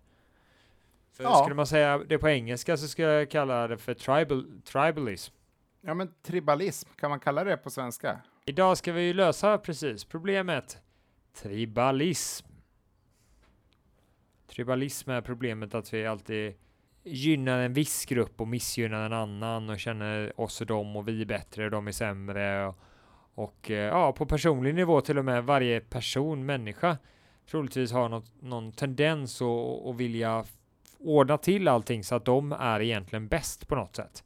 För 1.12 1.24
Ja. 1.24 1.42
Skulle 1.42 1.54
man 1.54 1.66
säga 1.66 1.98
det 1.98 2.18
på 2.18 2.28
engelska 2.28 2.76
så 2.76 2.88
ska 2.88 3.02
jag 3.02 3.30
kalla 3.30 3.68
det 3.68 3.78
för 3.78 3.94
tribal, 3.94 4.60
tribalism. 4.64 5.34
Ja, 5.80 5.94
men 5.94 6.14
tribalism, 6.22 6.88
kan 6.96 7.10
man 7.10 7.20
kalla 7.20 7.44
det 7.44 7.56
på 7.56 7.70
svenska? 7.70 8.20
Idag 8.44 8.76
ska 8.76 8.92
vi 8.92 9.02
ju 9.02 9.12
lösa 9.12 9.58
precis 9.58 10.04
problemet 10.04 10.78
tribalism. 11.34 12.46
Tribalism 14.46 15.10
är 15.10 15.20
problemet 15.20 15.74
att 15.74 15.92
vi 15.92 16.06
alltid 16.06 16.54
gynnar 17.06 17.58
en 17.58 17.72
viss 17.72 18.04
grupp 18.04 18.40
och 18.40 18.48
missgynnar 18.48 19.06
en 19.06 19.12
annan 19.12 19.70
och 19.70 19.80
känner 19.80 20.40
oss 20.40 20.60
och 20.60 20.66
dem 20.66 20.96
och 20.96 21.08
vi 21.08 21.22
är 21.22 21.26
bättre 21.26 21.64
och 21.64 21.70
de 21.70 21.88
är 21.88 21.92
sämre. 21.92 22.66
Och, 22.66 22.78
och 23.34 23.70
ja, 23.70 24.12
på 24.12 24.26
personlig 24.26 24.74
nivå 24.74 25.00
till 25.00 25.18
och 25.18 25.24
med 25.24 25.44
varje 25.44 25.80
person, 25.80 26.46
människa, 26.46 26.98
troligtvis 27.50 27.92
har 27.92 28.08
något, 28.08 28.42
någon 28.42 28.72
tendens 28.72 29.42
att, 29.42 29.86
att 29.86 29.96
vilja 29.96 30.44
ordna 30.98 31.38
till 31.38 31.68
allting 31.68 32.04
så 32.04 32.14
att 32.14 32.24
de 32.24 32.52
är 32.52 32.80
egentligen 32.80 33.28
bäst 33.28 33.68
på 33.68 33.74
något 33.74 33.96
sätt. 33.96 34.24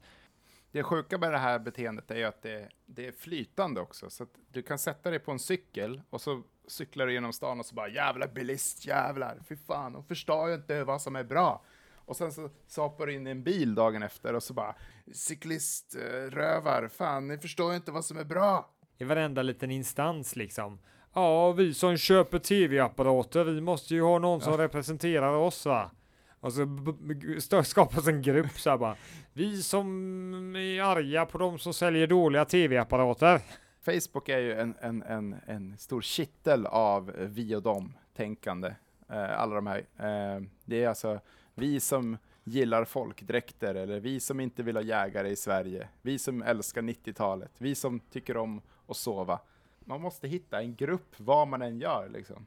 Det 0.71 0.83
sjuka 0.83 1.17
med 1.17 1.31
det 1.31 1.37
här 1.37 1.59
beteendet 1.59 2.11
är 2.11 2.15
ju 2.15 2.23
att 2.23 2.41
det, 2.41 2.69
det 2.85 3.07
är 3.07 3.11
flytande 3.11 3.81
också. 3.81 4.09
Så 4.09 4.23
att 4.23 4.29
du 4.51 4.61
kan 4.61 4.77
sätta 4.77 5.09
dig 5.09 5.19
på 5.19 5.31
en 5.31 5.39
cykel 5.39 6.01
och 6.09 6.21
så 6.21 6.43
cyklar 6.67 7.07
du 7.07 7.13
genom 7.13 7.33
stan 7.33 7.59
och 7.59 7.65
så 7.65 7.75
bara 7.75 7.89
jävla 7.89 8.27
bilist, 8.27 8.85
jävlar, 8.85 9.39
fy 9.49 9.55
fan, 9.55 9.93
de 9.93 10.03
förstår 10.03 10.49
ju 10.49 10.55
inte 10.55 10.83
vad 10.83 11.01
som 11.01 11.15
är 11.15 11.23
bra. 11.23 11.63
Och 12.05 12.15
sen 12.15 12.31
så 12.31 12.49
sapar 12.67 13.05
du 13.05 13.13
in 13.13 13.27
i 13.27 13.31
en 13.31 13.43
bil 13.43 13.75
dagen 13.75 14.03
efter 14.03 14.33
och 14.33 14.43
så 14.43 14.53
bara 14.53 14.75
cyklist, 15.13 15.95
eh, 15.95 16.29
rövar, 16.29 16.87
fan, 16.87 17.27
ni 17.27 17.37
förstår 17.37 17.69
ju 17.71 17.75
inte 17.75 17.91
vad 17.91 18.05
som 18.05 18.17
är 18.17 18.23
bra. 18.23 18.69
i 18.97 19.03
varenda 19.03 19.41
liten 19.41 19.71
instans 19.71 20.35
liksom. 20.35 20.79
Ja, 21.13 21.51
vi 21.51 21.73
som 21.73 21.97
köper 21.97 22.39
tv-apparater, 22.39 23.43
vi 23.43 23.61
måste 23.61 23.93
ju 23.93 24.01
ha 24.01 24.19
någon 24.19 24.41
som 24.41 24.57
representerar 24.57 25.33
oss 25.33 25.65
va. 25.65 25.91
Och 26.39 26.53
så 26.53 27.63
skapas 27.63 28.07
en 28.07 28.21
grupp 28.21 28.59
så 28.59 28.69
här 28.69 28.77
bara. 28.77 28.95
Vi 29.33 29.63
som 29.63 30.55
är 30.55 30.81
arga 30.81 31.25
på 31.25 31.37
de 31.37 31.59
som 31.59 31.73
säljer 31.73 32.07
dåliga 32.07 32.45
tv-apparater. 32.45 33.41
Facebook 33.85 34.29
är 34.29 34.39
ju 34.39 34.53
en, 34.53 34.75
en, 34.81 35.03
en, 35.03 35.35
en 35.45 35.77
stor 35.77 36.01
kittel 36.01 36.65
av 36.65 37.11
vi 37.17 37.55
och 37.55 37.61
dem-tänkande. 37.61 38.75
Eh, 39.09 39.41
alla 39.41 39.55
de 39.55 39.67
här. 39.67 39.77
Eh, 39.77 40.41
det 40.65 40.83
är 40.83 40.89
alltså 40.89 41.19
vi 41.55 41.79
som 41.79 42.17
gillar 42.43 42.85
folkdräkter, 42.85 43.75
eller 43.75 43.99
vi 43.99 44.19
som 44.19 44.39
inte 44.39 44.63
vill 44.63 44.75
ha 44.75 44.83
jägare 44.83 45.29
i 45.29 45.35
Sverige, 45.35 45.87
vi 46.01 46.19
som 46.19 46.41
älskar 46.41 46.81
90-talet, 46.81 47.51
vi 47.57 47.75
som 47.75 47.99
tycker 47.99 48.37
om 48.37 48.61
att 48.87 48.97
sova. 48.97 49.39
Man 49.85 50.01
måste 50.01 50.27
hitta 50.27 50.61
en 50.61 50.75
grupp, 50.75 51.15
vad 51.17 51.47
man 51.47 51.61
än 51.61 51.79
gör 51.79 52.09
liksom. 52.09 52.45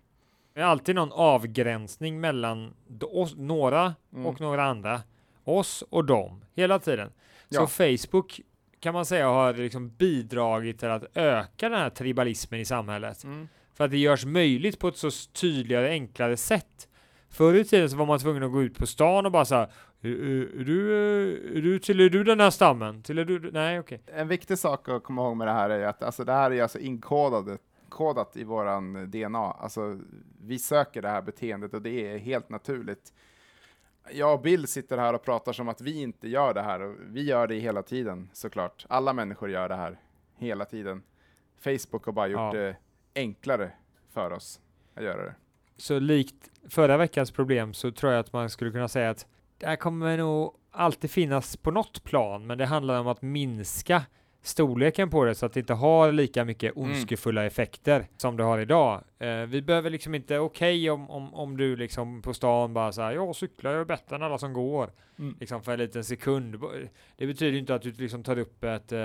Det 0.55 0.61
är 0.61 0.65
alltid 0.65 0.95
någon 0.95 1.13
avgränsning 1.13 2.21
mellan 2.21 2.75
oss, 3.01 3.35
några 3.37 3.95
Mm. 4.13 4.27
och 4.27 4.41
några 4.41 4.65
andra. 4.65 5.01
Oss 5.45 5.83
och 5.91 6.05
dem, 6.05 6.45
hela 6.55 6.79
tiden. 6.79 7.13
Så 7.51 7.61
Ja. 7.61 7.67
Facebook 7.67 8.41
kan 8.81 8.95
man 8.95 9.07
säga 9.07 9.29
har 9.29 9.55
liksom 9.55 9.89
bidragit 9.89 10.79
till 10.79 10.89
att 10.89 11.17
öka 11.17 11.69
den 11.69 11.79
här 11.79 11.91
tribalismen 11.91 12.61
i 12.61 12.65
samhället. 12.65 13.25
För 13.75 13.85
att 13.85 13.91
det 13.91 13.99
görs 13.99 14.25
möjligt 14.25 14.79
på 14.79 14.89
ett 14.89 14.97
så 14.97 15.11
tydligare, 15.33 15.89
enklare 15.91 16.37
sätt. 16.37 16.89
Förr 17.35 17.55
i 17.55 17.65
tiden 17.65 17.91
så 17.91 17.97
var 17.97 18.07
man 18.07 18.19
tvungen 18.19 18.43
att 18.43 18.53
gå 18.53 18.63
ut 18.63 18.79
på 18.79 18.87
stan 18.87 19.27
och 19.27 19.33
bara 19.33 19.45
så 19.45 19.55
här, 19.55 19.73
är, 20.01 20.09
är, 20.09 20.61
är 20.61 20.65
du, 20.65 21.59
är 21.59 21.63
du, 21.63 21.79
tillhör 21.79 22.09
du 22.09 22.25
den 22.25 22.41
här 22.41 22.51
stammen? 22.51 23.03
Tillhör 23.03 23.25
du, 23.25 23.51
nej 23.53 23.79
okej. 23.79 24.03
En 24.07 24.29
viktig 24.29 24.59
sak 24.59 24.89
att 24.89 25.05
komma 25.05 25.23
ihåg 25.23 25.37
med 25.37 25.47
det 25.49 25.53
här 25.53 25.71
är 25.71 25.87
att 25.87 26.03
alltså, 26.03 26.25
det 26.25 26.33
här 26.33 26.51
är 26.51 26.63
alltså 26.63 26.79
inkodat 26.79 27.61
kodat 27.89 28.37
i 28.37 28.45
våran 28.45 29.11
DNA. 29.11 29.39
Alltså, 29.39 29.99
vi 30.41 30.59
söker 30.59 31.03
det 31.03 31.09
här 31.09 31.23
beteendet 31.23 31.75
och 31.75 31.83
det 31.83 32.13
är 32.13 32.19
helt 32.19 32.49
naturligt. 32.49 33.13
Jag 34.11 34.35
och 34.35 34.41
Bill 34.41 34.67
sitter 34.67 34.99
här 34.99 35.15
och 35.15 35.23
pratar 35.23 35.53
som 35.53 35.69
att 35.69 35.81
vi 35.81 36.03
inte 36.03 36.29
gör 36.29 36.55
det 36.55 36.63
här 36.63 36.81
och 36.81 36.97
vi 37.07 37.23
gör 37.23 37.47
det 37.47 37.55
hela 37.55 37.83
tiden 37.83 38.31
såklart. 38.33 38.87
Alla 38.89 39.13
människor 39.13 39.51
gör 39.51 39.69
det 39.69 39.77
här 39.77 39.99
hela 40.37 40.65
tiden. 40.65 41.03
Facebook 41.61 42.05
har 42.07 42.13
bara 42.13 42.27
gjort 42.27 42.41
Ja. 42.41 42.53
det 42.53 42.77
enklare 43.15 43.71
för 44.11 44.33
oss 44.33 44.61
att 44.95 45.05
göra 45.05 45.23
det. 45.25 45.35
Så 45.77 45.99
likt 45.99 46.51
förra 46.69 46.97
veckans 46.97 47.31
problem 47.31 47.75
så 47.75 47.91
tror 47.91 48.13
jag 48.13 48.21
att 48.21 48.33
man 48.33 48.51
skulle 48.51 48.71
kunna 48.71 48.89
säga 48.89 49.11
att 49.11 49.27
det 49.59 49.67
här 49.67 49.77
kommer 49.77 50.17
nog 50.19 50.55
alltid 50.71 51.11
finnas 51.11 51.57
på 51.57 51.71
något 51.71 52.05
plan, 52.05 52.47
men 52.47 52.59
det 52.59 52.67
handlar 52.67 53.01
om 53.01 53.07
att 53.07 53.23
minska 53.23 54.03
storleken 54.43 55.11
på 55.11 55.25
det 55.25 55.35
så 55.35 55.47
att 55.47 55.53
det 55.53 55.61
inte 55.61 55.75
har 55.75 56.13
lika 56.13 56.45
mycket 56.45 56.77
Mm. 56.77 56.91
ondskefulla 56.91 57.45
effekter 57.45 58.07
som 58.17 58.37
det 58.37 58.43
har 58.43 58.59
idag. 58.59 59.03
Eh, 59.19 59.37
vi 59.41 59.63
behöver 59.63 59.91
liksom 59.91 60.15
inte, 60.15 60.39
okej 60.39 60.91
om, 60.91 61.11
om, 61.11 61.35
om 61.35 61.57
du 61.57 61.77
liksom 61.77 62.23
på 62.23 62.35
stan 62.35 62.75
bara 62.75 62.93
säger 62.93 63.11
jag 63.11 63.37
cyklar, 63.37 63.71
jag 63.73 63.81
är 63.81 63.85
bättre 63.85 64.17
än 64.17 64.23
alla 64.23 64.39
som 64.39 64.53
går, 64.53 64.91
Mm. 65.19 65.37
liksom 65.41 65.63
för 65.63 65.73
en 65.73 65.79
liten 65.79 66.05
sekund. 66.05 66.57
Det 67.17 67.27
betyder 67.27 67.53
ju 67.53 67.59
inte 67.59 67.75
att 67.75 67.83
du 67.83 67.93
liksom 67.93 68.23
tar 68.23 68.39
upp 68.39 68.65
ett 68.65 68.93
eh, 68.93 68.99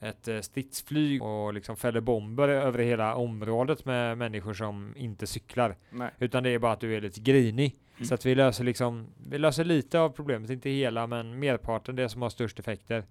ett 0.00 0.28
eh, 0.28 0.40
stridsflyg 0.40 1.22
och 1.22 1.54
liksom 1.54 1.76
fäller 1.76 2.00
bomber 2.00 2.48
över 2.48 2.78
hela 2.78 3.14
området 3.14 3.84
med 3.84 4.18
människor 4.18 4.54
som 4.54 4.94
inte 4.96 5.26
cyklar. 5.26 5.76
Nej. 5.90 6.10
Utan 6.18 6.42
det 6.42 6.50
är 6.50 6.58
bara 6.58 6.72
att 6.72 6.80
du 6.80 6.96
är 6.96 7.00
lite 7.00 7.20
grinig. 7.20 7.76
Mm. 7.96 8.06
Så 8.06 8.14
att 8.14 8.26
vi 8.26 8.34
löser 8.34 8.64
liksom, 8.64 9.06
vi 9.30 9.38
löser 9.38 9.64
lite 9.64 10.00
av 10.00 10.10
problemet, 10.10 10.50
inte 10.50 10.70
hela, 10.70 11.06
men 11.06 11.38
merparten 11.38 11.96
det 11.96 12.08
som 12.08 12.22
har 12.22 12.28
störst 12.30 12.58
effekter. 12.58 13.04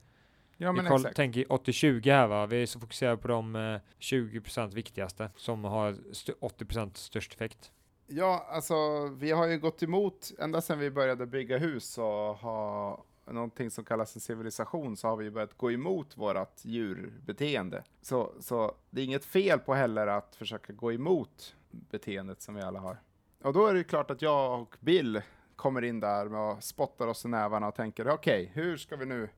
Ja, 0.58 0.72
men 0.72 0.84
vi 0.84 0.90
koll, 0.90 1.00
exakt. 1.00 1.16
tänker 1.16 1.44
80-20 1.46 2.12
här 2.12 2.28
va, 2.28 2.46
vi 2.46 2.62
är 2.62 2.66
så 2.66 2.80
fokuserade 2.80 3.18
på 3.18 3.28
de 3.28 3.56
eh, 3.56 3.80
20% 4.00 4.74
viktigaste 4.74 5.30
som 5.36 5.64
har 5.64 5.96
st- 6.12 6.34
80% 6.42 6.92
störst 6.94 7.34
effekt. 7.34 7.72
Ja, 8.08 8.48
alltså 8.50 8.76
vi 9.18 9.32
har 9.32 9.48
ju 9.48 9.60
gått 9.60 9.84
emot, 9.84 10.32
ända 10.40 10.62
sedan 10.62 10.80
vi 10.80 10.92
började 10.92 11.26
bygga 11.26 11.58
hus 11.58 11.86
så 11.86 12.34
har, 12.42 13.00
någonting 13.32 13.72
som 13.72 13.84
kallas 13.84 14.16
en 14.16 14.22
civilisation 14.22 14.98
så 14.98 15.08
har 15.08 15.18
vi 15.18 15.32
börjat 15.32 15.58
gå 15.58 15.72
emot 15.72 16.18
vårt 16.18 16.66
djurbeteende. 16.66 17.84
Så, 18.02 18.32
så 18.40 18.76
det 18.90 19.02
är 19.02 19.06
inget 19.06 19.26
fel 19.26 19.60
på 19.60 19.74
heller 19.74 20.08
att 20.08 20.36
försöka 20.36 20.74
gå 20.74 20.94
emot 20.94 21.56
beteendet 21.72 22.42
som 22.42 22.56
vi 22.56 22.62
alla 22.62 22.80
har. 22.80 23.02
Och 23.44 23.54
då 23.54 23.68
är 23.68 23.74
det 23.74 23.84
klart 23.84 24.12
att 24.12 24.22
jag 24.22 24.62
och 24.62 24.76
Bill 24.80 25.22
kommer 25.56 25.84
in 25.84 26.00
där 26.00 26.36
och 26.36 26.64
spottar 26.64 27.08
oss 27.08 27.26
i 27.26 27.28
nävarna 27.28 27.68
och 27.68 27.76
tänker 27.76 28.10
okej, 28.10 28.50
okay, 28.52 28.64
hur 28.64 28.78
ska 28.78 28.96
vi 28.96 29.06
nu 29.06 29.30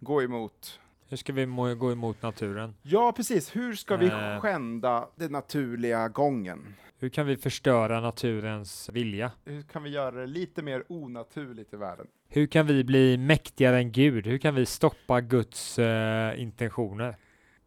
gå 0.00 0.22
emot 0.22 0.80
hur 1.08 1.16
ska 1.16 1.32
vi 1.32 1.74
gå 1.74 1.92
emot 1.92 2.22
naturen? 2.22 2.74
Ja, 2.82 3.12
precis. 3.12 3.56
Hur 3.56 3.74
ska 3.74 3.96
vi 3.96 4.06
eh. 4.06 4.40
skända 4.40 5.08
den 5.16 5.32
naturliga 5.32 6.08
gången? 6.08 6.74
Hur 7.04 7.08
kan 7.08 7.26
vi 7.26 7.36
förstöra 7.36 8.00
naturens 8.00 8.88
vilja? 8.92 9.32
Hur 9.44 9.62
kan 9.62 9.82
vi 9.82 9.90
göra 9.90 10.10
det 10.10 10.26
lite 10.26 10.62
mer 10.62 10.84
onaturligt 10.88 11.72
i 11.72 11.76
världen? 11.76 12.06
Hur 12.28 12.46
kan 12.46 12.66
vi 12.66 12.84
bli 12.84 13.16
mäktigare 13.16 13.78
än 13.78 13.92
Gud? 13.92 14.26
Hur 14.26 14.38
kan 14.38 14.54
vi 14.54 14.66
stoppa 14.66 15.20
Guds 15.20 15.78
uh, 15.78 16.40
intentioner? 16.40 17.16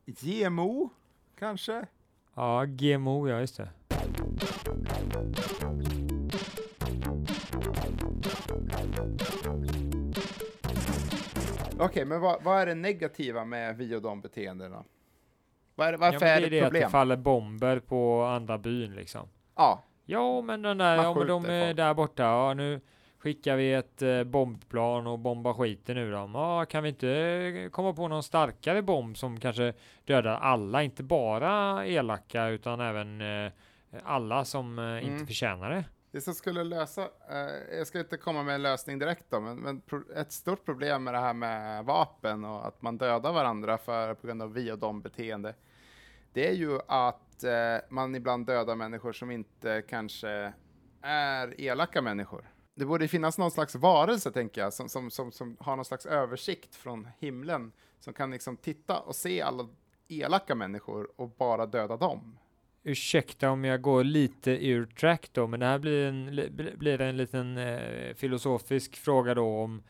GMO, 0.05 0.89
kanske? 1.39 1.85
Ja, 2.35 2.65
GMO, 2.65 3.27
ja 3.27 3.39
just 3.39 3.57
det. 3.57 3.69
Okej, 11.73 11.85
okay, 11.85 12.05
men 12.05 12.21
vad, 12.21 12.43
vad, 12.43 12.61
är 12.61 12.65
det 12.65 12.75
negativa 12.75 13.45
med 13.45 13.77
vi 13.77 13.95
och 13.95 14.01
de 14.01 14.21
beteendena? 14.21 14.83
Var, 15.77 15.93
varför 15.93 16.25
ja, 16.25 16.31
är 16.31 16.41
det, 16.41 16.49
det 16.49 16.57
ett 16.57 16.63
problem? 16.63 16.79
Det 16.79 16.85
att 16.85 16.91
det 16.91 16.91
faller 16.91 17.15
bomber 17.15 17.79
på 17.79 18.23
andra 18.23 18.57
byn 18.57 18.95
liksom. 18.95 19.29
Ja. 19.55 19.83
Ja, 20.05 20.41
men 20.41 20.61
den 20.61 20.77
där, 20.77 20.95
ja, 20.95 21.13
men 21.13 21.27
de 21.27 21.45
är 21.45 21.65
folk. 21.65 21.77
där 21.77 21.93
borta. 21.93 22.23
Ja, 22.23 22.53
nu 22.53 22.81
skickar 23.19 23.55
vi 23.55 23.73
ett 23.73 24.01
eh, 24.01 24.23
bombplan 24.23 25.07
och 25.07 25.19
bombar 25.19 25.53
skiten 25.53 25.97
ur 25.97 26.11
dem. 26.11 26.35
Ja, 26.35 26.65
kan 26.65 26.83
vi 26.83 26.89
inte 26.89 27.69
komma 27.71 27.93
på 27.93 28.07
någon 28.07 28.23
starkare 28.23 28.81
bomb 28.81 29.17
som 29.17 29.39
kanske 29.39 29.73
dödar 30.05 30.37
alla, 30.37 30.83
inte 30.83 31.03
bara 31.03 31.85
elaka 31.85 32.47
utan 32.47 32.79
även 32.79 33.21
eh, 33.21 33.51
alla 34.03 34.45
som 34.45 34.79
eh, 34.79 34.85
mm. 34.85 35.05
inte 35.05 35.25
förtjänar 35.25 35.69
det? 35.69 35.83
Det 36.11 36.21
som 36.21 36.33
skulle 36.33 36.63
lösa, 36.63 37.01
eh, 37.01 37.77
jag 37.77 37.87
ska 37.87 37.99
inte 37.99 38.17
komma 38.17 38.43
med 38.43 38.55
en 38.55 38.61
lösning 38.61 38.99
direkt 38.99 39.25
då, 39.29 39.39
men, 39.39 39.57
men 39.57 39.81
ett 40.15 40.31
stort 40.31 40.65
problem 40.65 41.03
med 41.03 41.13
det 41.13 41.19
här 41.19 41.33
med 41.33 41.85
vapen 41.85 42.45
och 42.45 42.67
att 42.67 42.81
man 42.81 42.97
dödar 42.97 43.33
varandra 43.33 43.77
för, 43.77 44.13
på 44.13 44.27
grund 44.27 44.41
av 44.41 44.53
vi 44.53 44.71
och 44.71 44.79
dom 44.79 45.01
beteende, 45.01 45.53
det 46.37 46.47
är 46.47 46.53
ju 46.53 46.79
att 46.87 47.43
eh, 47.43 47.77
man 47.89 48.15
ibland 48.15 48.45
dödar 48.45 48.75
människor 48.75 49.13
som 49.13 49.31
inte 49.31 49.83
kanske 49.89 50.53
är 51.01 51.61
elaka 51.61 52.01
människor. 52.01 52.51
Det 52.75 52.85
borde 52.85 53.07
finnas 53.07 53.37
någon 53.37 53.51
slags 53.51 53.75
varelse, 53.75 54.31
tänker 54.31 54.61
jag, 54.61 54.73
som, 54.73 54.89
som, 54.89 55.11
som, 55.11 55.31
som 55.31 55.57
har 55.59 55.75
någon 55.75 55.85
slags 55.85 56.05
översikt 56.05 56.75
från 56.75 57.07
himlen, 57.19 57.71
som 57.99 58.13
kan 58.13 58.31
liksom 58.31 58.57
titta 58.57 58.99
och 58.99 59.15
se 59.15 59.41
alla 59.41 59.67
elaka 60.07 60.55
människor 60.55 61.09
och 61.15 61.29
bara 61.29 61.65
döda 61.65 61.97
dem 61.97 62.37
ursäkta 62.83 63.49
om 63.49 63.63
jag 63.63 63.81
går 63.81 64.03
lite 64.03 64.51
ur 64.51 64.85
track 64.85 65.29
då, 65.31 65.47
men 65.47 65.59
det 65.59 65.65
här 65.65 65.79
blir 65.79 66.05
en, 66.07 66.25
blir 66.77 67.01
en 67.01 67.17
liten 67.17 67.57
eh, 67.57 68.13
filosofisk 68.15 68.95
fråga 68.95 69.33
då 69.35 69.61
om 69.61 69.83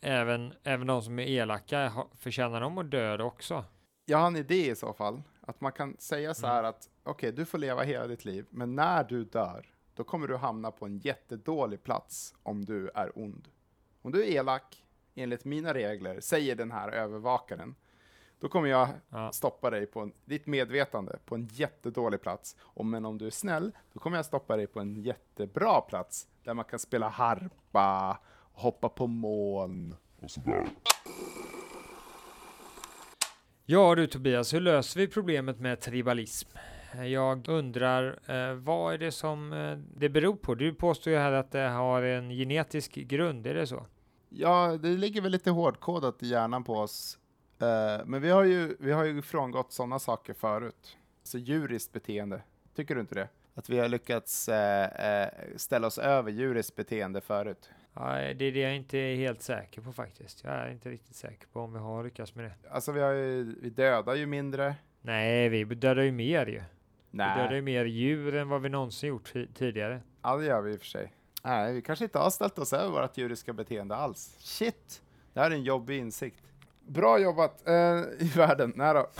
även, 0.00 0.54
även 0.62 0.86
de 0.86 1.02
som 1.02 1.18
är 1.18 1.26
elaka, 1.26 1.92
förtjänar 2.18 2.60
de 2.60 2.78
att 2.78 2.90
dö 2.90 3.22
också? 3.22 3.64
Jag 4.06 4.18
har 4.18 4.26
en 4.26 4.36
idé 4.36 4.70
i 4.70 4.76
så 4.76 4.92
fall, 4.92 5.22
att 5.46 5.60
man 5.60 5.72
kan 5.72 5.96
säga 5.98 6.34
så 6.34 6.46
här 6.46 6.58
mm. 6.58 6.68
att 6.68 6.88
okej, 7.02 7.12
okay, 7.12 7.30
du 7.30 7.44
får 7.44 7.58
leva 7.58 7.82
hela 7.82 8.06
ditt 8.06 8.24
liv, 8.24 8.46
men 8.50 8.74
när 8.74 9.04
du 9.04 9.24
dör, 9.24 9.74
då 9.94 10.04
kommer 10.04 10.28
du 10.28 10.36
hamna 10.36 10.70
på 10.70 10.86
en 10.86 10.98
jättedålig 10.98 11.82
plats 11.82 12.34
om 12.42 12.64
du 12.64 12.90
är 12.94 13.18
ond. 13.18 13.48
Om 14.02 14.12
du 14.12 14.22
är 14.22 14.26
elak, 14.26 14.84
enligt 15.14 15.44
mina 15.44 15.74
regler, 15.74 16.20
säger 16.20 16.56
den 16.56 16.70
här 16.70 16.88
övervakaren, 16.88 17.74
då 18.38 18.48
kommer 18.48 18.68
jag 18.68 18.88
ja. 19.08 19.32
stoppa 19.32 19.70
dig 19.70 19.86
på 19.86 20.00
en, 20.00 20.12
ditt 20.24 20.46
medvetande 20.46 21.18
på 21.24 21.34
en 21.34 21.48
jättedålig 21.52 22.20
plats. 22.20 22.56
Och 22.60 22.86
men 22.86 23.04
om 23.04 23.18
du 23.18 23.26
är 23.26 23.30
snäll, 23.30 23.72
då 23.92 24.00
kommer 24.00 24.16
jag 24.16 24.26
stoppa 24.26 24.56
dig 24.56 24.66
på 24.66 24.80
en 24.80 25.02
jättebra 25.02 25.80
plats 25.80 26.28
där 26.42 26.54
man 26.54 26.64
kan 26.64 26.78
spela 26.78 27.08
harpa, 27.08 28.18
hoppa 28.52 28.88
på 28.88 29.06
moln 29.06 29.96
och 30.20 30.30
sådär. 30.30 30.68
Ja 33.66 33.94
du 33.94 34.06
Tobias, 34.06 34.54
hur 34.54 34.60
löser 34.60 35.00
vi 35.00 35.08
problemet 35.08 35.60
med 35.60 35.80
tribalism? 35.80 36.48
Eh, 36.94 37.06
jag 37.06 37.48
undrar, 37.48 38.18
eh, 38.26 38.54
vad 38.54 38.94
är 38.94 38.98
det 38.98 39.12
som 39.12 39.52
eh, 39.52 39.78
det 39.96 40.08
beror 40.08 40.36
på? 40.36 40.54
Du 40.54 40.74
påstår 40.74 41.12
ju 41.12 41.18
här 41.18 41.32
att 41.32 41.52
det 41.52 41.68
har 41.68 42.02
en 42.02 42.30
genetisk 42.30 42.94
grund, 42.94 43.46
är 43.46 43.54
det 43.54 43.66
så? 43.66 43.86
Ja, 44.28 44.78
det 44.82 44.88
ligger 44.88 45.20
väl 45.20 45.32
lite 45.32 45.50
hårdkodat 45.50 46.22
i 46.22 46.26
hjärnan 46.26 46.64
på 46.64 46.74
oss 46.74 47.18
Eh, 47.58 48.06
men 48.06 48.22
vi 48.22 48.30
har 48.30 48.44
ju, 48.44 48.76
vi 48.80 48.92
har 48.92 49.04
ju 49.04 49.22
frångått 49.22 49.72
sådana 49.72 49.98
saker 49.98 50.34
förut. 50.34 50.96
Så 51.22 51.38
djuriskt 51.38 51.92
beteende, 51.92 52.42
tycker 52.76 52.94
du 52.94 53.00
inte 53.00 53.14
det? 53.14 53.28
Att 53.54 53.68
vi 53.68 53.78
har 53.78 53.88
lyckats 53.88 54.48
eh, 54.48 55.22
eh, 55.22 55.28
ställa 55.56 55.86
oss 55.86 55.98
över 55.98 56.30
djuriskt 56.30 56.76
beteende 56.76 57.20
förut. 57.20 57.70
Ja, 57.94 58.12
det 58.12 58.44
är 58.44 58.52
det 58.52 58.60
jag 58.60 58.76
inte 58.76 58.98
är 58.98 59.16
helt 59.16 59.42
säker 59.42 59.80
på 59.80 59.92
faktiskt. 59.92 60.44
Jag 60.44 60.52
är 60.52 60.70
inte 60.70 60.90
riktigt 60.90 61.16
säker 61.16 61.46
på 61.52 61.60
om 61.60 61.72
vi 61.72 61.78
har 61.78 62.04
lyckats 62.04 62.34
med 62.34 62.44
det. 62.44 62.70
Alltså 62.70 62.92
vi, 62.92 63.00
har 63.00 63.12
ju, 63.12 63.56
vi 63.62 63.70
dödar 63.70 64.14
ju 64.14 64.26
mindre. 64.26 64.74
Nej, 65.00 65.48
vi 65.48 65.64
dödar 65.64 66.02
ju 66.02 66.12
mer 66.12 66.46
ju. 66.46 66.62
Nej. 67.10 67.36
Vi 67.36 67.42
dödar 67.42 67.54
ju 67.54 67.62
mer 67.62 67.84
djur 67.84 68.34
än 68.34 68.48
vad 68.48 68.62
vi 68.62 68.68
någonsin 68.68 69.08
gjort 69.08 69.32
tidigare. 69.54 70.00
Ja, 70.22 70.36
det 70.36 70.44
gör 70.44 70.60
vi 70.60 70.72
i 70.72 70.76
och 70.76 70.80
för 70.80 70.86
sig. 70.86 71.12
Nej, 71.44 71.74
vi 71.74 71.82
kanske 71.82 72.04
inte 72.04 72.18
har 72.18 72.30
ställt 72.30 72.58
oss 72.58 72.72
över 72.72 73.00
vårt 73.00 73.18
djuriska 73.18 73.52
beteende 73.52 73.96
alls. 73.96 74.36
Shit! 74.38 75.02
Det 75.32 75.40
här 75.40 75.50
är 75.50 75.54
en 75.54 75.62
jobbig 75.64 75.98
insikt. 75.98 76.44
Bra 76.86 77.18
jobbat 77.18 77.68
eh, 77.68 77.74
i 78.18 78.32
världen. 78.36 78.72
Nej 78.76 78.94
då. 78.94 79.10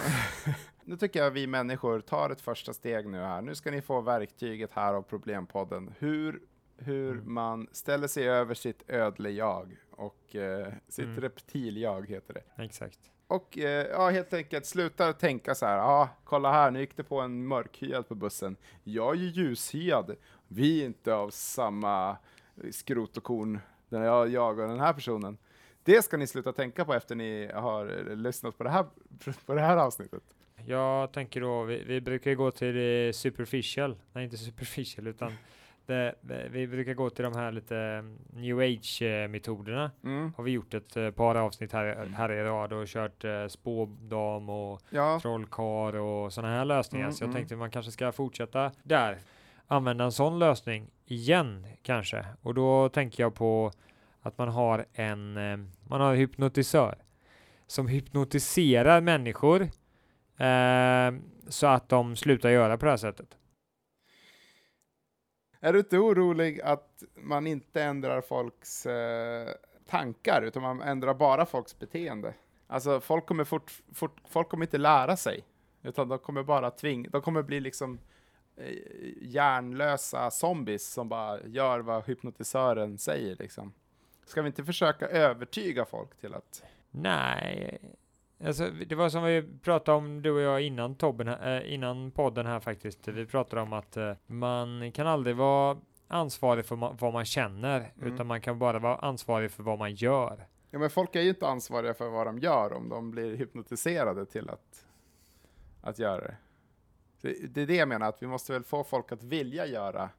nu 0.84 0.96
tycker 0.96 1.22
jag 1.22 1.30
vi 1.30 1.46
människor 1.46 2.00
tar 2.00 2.30
ett 2.30 2.40
första 2.40 2.72
steg 2.72 3.08
nu 3.08 3.18
här. 3.18 3.42
Nu 3.42 3.54
ska 3.54 3.70
ni 3.70 3.82
få 3.82 4.00
verktyget 4.00 4.70
här 4.72 4.94
av 4.94 5.02
Problempodden. 5.02 5.94
Hur, 5.98 6.40
hur 6.76 7.12
mm. 7.12 7.34
man 7.34 7.68
ställer 7.72 8.08
sig 8.08 8.28
över 8.28 8.54
sitt 8.54 8.82
ödle-jag 8.90 9.76
och 9.90 10.37
eh, 10.37 10.72
sitt 10.88 11.04
mm. 11.04 11.20
reptil-jag 11.20 12.08
heter 12.08 12.34
det. 12.34 12.62
Exakt. 12.62 12.98
Och 13.26 13.58
eh, 13.58 13.87
ja, 13.87 14.10
helt 14.10 14.32
enkelt 14.32 14.66
sluta 14.66 15.12
tänka 15.12 15.54
så 15.54 15.66
här. 15.66 15.76
Ja, 15.76 16.08
kolla 16.24 16.52
här, 16.52 16.70
nu 16.70 16.80
gick 16.80 16.96
det 16.96 17.04
på 17.04 17.20
en 17.20 17.46
mörkhyad 17.46 18.08
på 18.08 18.14
bussen. 18.14 18.56
Jag 18.84 19.14
är 19.14 19.18
ju 19.18 19.26
ljushyad. 19.26 20.16
Vi 20.48 20.82
är 20.82 20.87
inte 20.87 21.14
av 21.14 21.30
samma 21.30 22.16
skrot 22.70 23.16
och 23.16 23.22
korn. 23.22 23.60
Jag, 23.88 24.28
jag 24.28 24.58
och 24.58 24.68
den 24.68 24.80
här 24.80 24.92
personen. 24.92 25.38
Det 25.82 26.04
ska 26.04 26.16
ni 26.16 26.26
sluta 26.26 26.52
tänka 26.52 26.84
på 26.84 26.94
efter 26.94 27.14
ni 27.14 27.50
har 27.54 28.14
lyssnat 28.16 28.58
på 28.58 28.64
det 28.64 28.70
här, 28.70 28.87
på 29.46 29.54
det 29.54 29.60
här 29.60 29.76
avsnittet. 29.76 30.22
Jag 30.66 31.12
tänker 31.12 31.40
då, 31.40 31.62
vi, 31.62 31.84
vi 31.84 32.00
brukar 32.00 32.34
gå 32.34 32.50
till 32.50 32.74
det 32.74 33.16
superficial, 33.16 33.96
nej 34.12 34.24
inte 34.24 34.37
superficial 34.37 35.06
utan 35.06 35.32
det, 35.87 36.14
det, 36.20 36.49
vi 36.51 36.66
brukar 36.66 36.94
gå 36.94 37.11
till 37.11 37.25
de 37.25 37.37
här 37.37 37.53
lite 37.53 37.77
mm, 37.77 38.18
new 38.33 38.59
age 38.59 39.03
metoderna. 39.31 39.90
Mm. 40.05 40.33
Har 40.37 40.44
vi 40.44 40.51
gjort 40.51 40.75
ett 40.75 40.97
uh, 40.97 41.11
par 41.11 41.35
avsnitt 41.35 41.73
här, 41.73 42.09
här 42.16 42.33
i 42.33 42.42
rad 42.42 42.73
och 42.73 42.87
kört 42.87 43.25
uh, 43.25 43.47
spådam 43.47 44.49
och 44.49 44.81
ja. 44.90 45.18
trollkar 45.23 45.97
och 45.97 46.33
sådana 46.33 46.55
här 46.55 46.64
lösningar. 46.64 47.05
Mm, 47.05 47.12
så 47.14 47.23
jag 47.23 47.29
mm. 47.29 47.37
tänkte 47.37 47.57
man 47.57 47.70
kanske 47.70 47.92
ska 47.92 48.12
fortsätta 48.12 48.73
där. 48.83 49.18
Använda 49.66 50.05
en 50.05 50.12
sån 50.12 50.38
lösning 50.38 50.90
igen 51.07 51.66
kanske. 51.83 52.27
Och 52.42 52.55
då 52.55 52.88
tänker 52.88 53.23
jag 53.23 53.35
på 53.35 53.73
att 54.20 54.38
man 54.38 54.49
har 54.49 54.87
en 54.92 55.37
eh, 55.37 55.57
man 55.88 56.01
har 56.01 56.11
en 56.12 56.18
hypnotisör 56.18 56.94
som 57.66 57.88
hypnotiserar 57.88 59.01
människor 59.01 59.62
eh, 60.38 61.14
så 61.49 61.66
att 61.66 61.88
de 61.88 62.16
slutar 62.16 62.51
göra 62.51 62.79
på 62.79 62.85
det 62.85 62.90
här 62.92 62.97
sättet. 62.97 63.37
Är 65.64 65.72
du 65.72 65.79
inte 65.79 65.98
orolig 65.98 66.61
att 66.61 67.03
man 67.14 67.46
inte 67.46 67.83
ändrar 67.83 68.20
folks 68.20 68.87
eh, 68.87 69.48
tankar 69.87 70.42
utan 70.42 70.62
man 70.62 70.83
ändrar 70.83 71.14
bara 71.14 71.46
folks 71.46 71.79
beteende? 71.79 72.35
Alltså 72.66 73.00
folk 73.00 73.27
kommer, 73.27 73.44
fort, 73.44 73.72
fort, 73.92 74.20
folk 74.29 74.48
kommer 74.48 74.64
inte 74.64 74.79
lära 74.79 75.16
sig 75.16 75.44
utan 75.83 76.09
de 76.09 76.18
kommer 76.18 76.42
bara 76.42 76.70
tving, 76.70 77.07
de 77.11 77.22
kommer 77.22 77.42
bli 77.42 77.61
liksom 77.61 77.98
eh, 78.57 78.74
hjärnlösa 79.20 80.31
zombies 80.31 80.92
som 80.92 81.09
bara 81.09 81.40
gör 81.46 81.81
vad 81.81 82.05
hypnotisören 82.05 82.98
säger 82.98 83.37
liksom. 83.37 83.72
Ska 84.24 84.42
vi 84.42 84.46
inte 84.46 84.64
försöka 84.64 85.09
övertyga 85.09 85.85
folk 85.85 86.16
till 86.20 86.35
att... 86.35 86.62
Nej, 86.90 87.81
alltså 88.46 88.70
det 88.87 88.94
var 88.94 89.09
som 89.09 89.24
vi 89.24 89.42
pratade 89.62 89.98
om 89.98 90.22
du 90.22 90.30
och 90.30 90.40
jag 90.40 90.62
innan 90.62 90.94
Tobben, 90.94 91.28
äh, 91.28 91.74
innan 91.74 92.11
podden 92.11 92.46
här 92.46 92.61
faktiskt. 92.61 93.09
Vi 93.09 93.26
pratade 93.26 93.62
om 93.62 93.72
att 93.72 93.96
äh, 93.96 94.12
man 94.26 94.92
kan 94.92 95.07
aldrig 95.07 95.37
vara 95.37 95.78
ansvarig 96.09 96.66
för 96.66 96.76
vad 96.76 97.12
man 97.12 97.24
känner, 97.24 97.92
mm. 97.96 98.14
utan 98.14 98.26
man 98.26 98.40
kan 98.40 98.59
bara 98.59 98.78
vara 98.78 98.96
ansvarig 98.96 99.50
för 99.50 99.62
vad 99.62 99.78
man 99.78 99.94
gör. 99.94 100.46
Ja, 100.70 100.78
men 100.78 100.90
folk 100.90 101.16
är 101.16 101.20
ju 101.20 101.28
inte 101.28 101.46
ansvariga 101.46 101.94
för 101.94 102.09
vad 102.09 102.26
de 102.26 102.38
gör 102.38 102.72
om 102.72 102.88
de 102.88 103.11
blir 103.11 103.37
hypnotiserade 103.37 104.26
till 104.26 104.50
att, 104.50 104.87
att 105.80 105.98
göra 105.98 106.20
det. 106.20 106.37
Det 107.48 107.62
är 107.62 107.66
det 107.66 107.76
jag 107.76 107.88
menar, 107.88 108.09
att 108.09 108.22
vi 108.22 108.26
måste 108.26 108.52
väl 108.52 108.64
få 108.64 108.85
folk 108.85 109.12
att 109.12 109.22
vilja 109.22 109.66
göra 109.66 110.11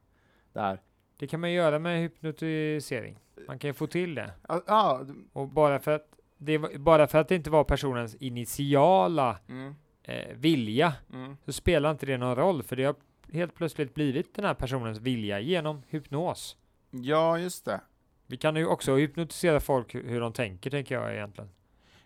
det 0.52 0.60
här. 0.60 0.80
Det 1.16 1.26
kan 1.26 1.40
man 1.40 1.52
göra 1.52 1.78
med 1.78 2.00
hypnotisering. 2.00 3.18
Man 3.46 3.58
kan 3.58 3.68
ju 3.68 3.74
få 3.74 3.86
till 3.86 4.14
det. 4.14 4.30
Ja, 4.48 4.62
ja, 4.66 5.06
Och 5.32 5.48
bara 5.48 5.78
för 5.78 5.90
att 5.90 6.15
det, 6.38 6.58
var- 6.58 6.78
bara 6.78 7.06
för 7.06 7.18
att 7.18 7.28
det 7.28 7.34
inte 7.34 7.50
var 7.50 7.64
personens 7.64 8.14
initiala 8.14 9.38
mm, 9.48 9.74
eh, 10.02 10.34
vilja 10.36 10.92
mm. 11.12 11.36
så 11.44 11.52
spelar 11.52 11.90
inte 11.90 12.06
det 12.06 12.16
någon 12.18 12.36
roll 12.36 12.62
för 12.62 12.76
det 12.76 12.84
har 12.84 12.94
helt 13.32 13.54
plötsligt 13.54 13.94
blivit 13.94 14.34
den 14.34 14.44
här 14.44 14.54
personens 14.54 14.98
vilja 14.98 15.40
genom 15.40 15.82
hypnos. 15.88 16.56
ja 16.90 17.38
just 17.38 17.64
det. 17.64 17.80
Vi 18.26 18.36
kan 18.36 18.56
ju 18.56 18.66
också 18.66 18.96
hypnotisera 18.96 19.60
folk 19.60 19.94
hu- 19.94 20.08
hur 20.08 20.20
de 20.20 20.32
tänker, 20.32 20.70
tänker 20.70 20.94
jag 20.94 21.14
egentligen. 21.14 21.50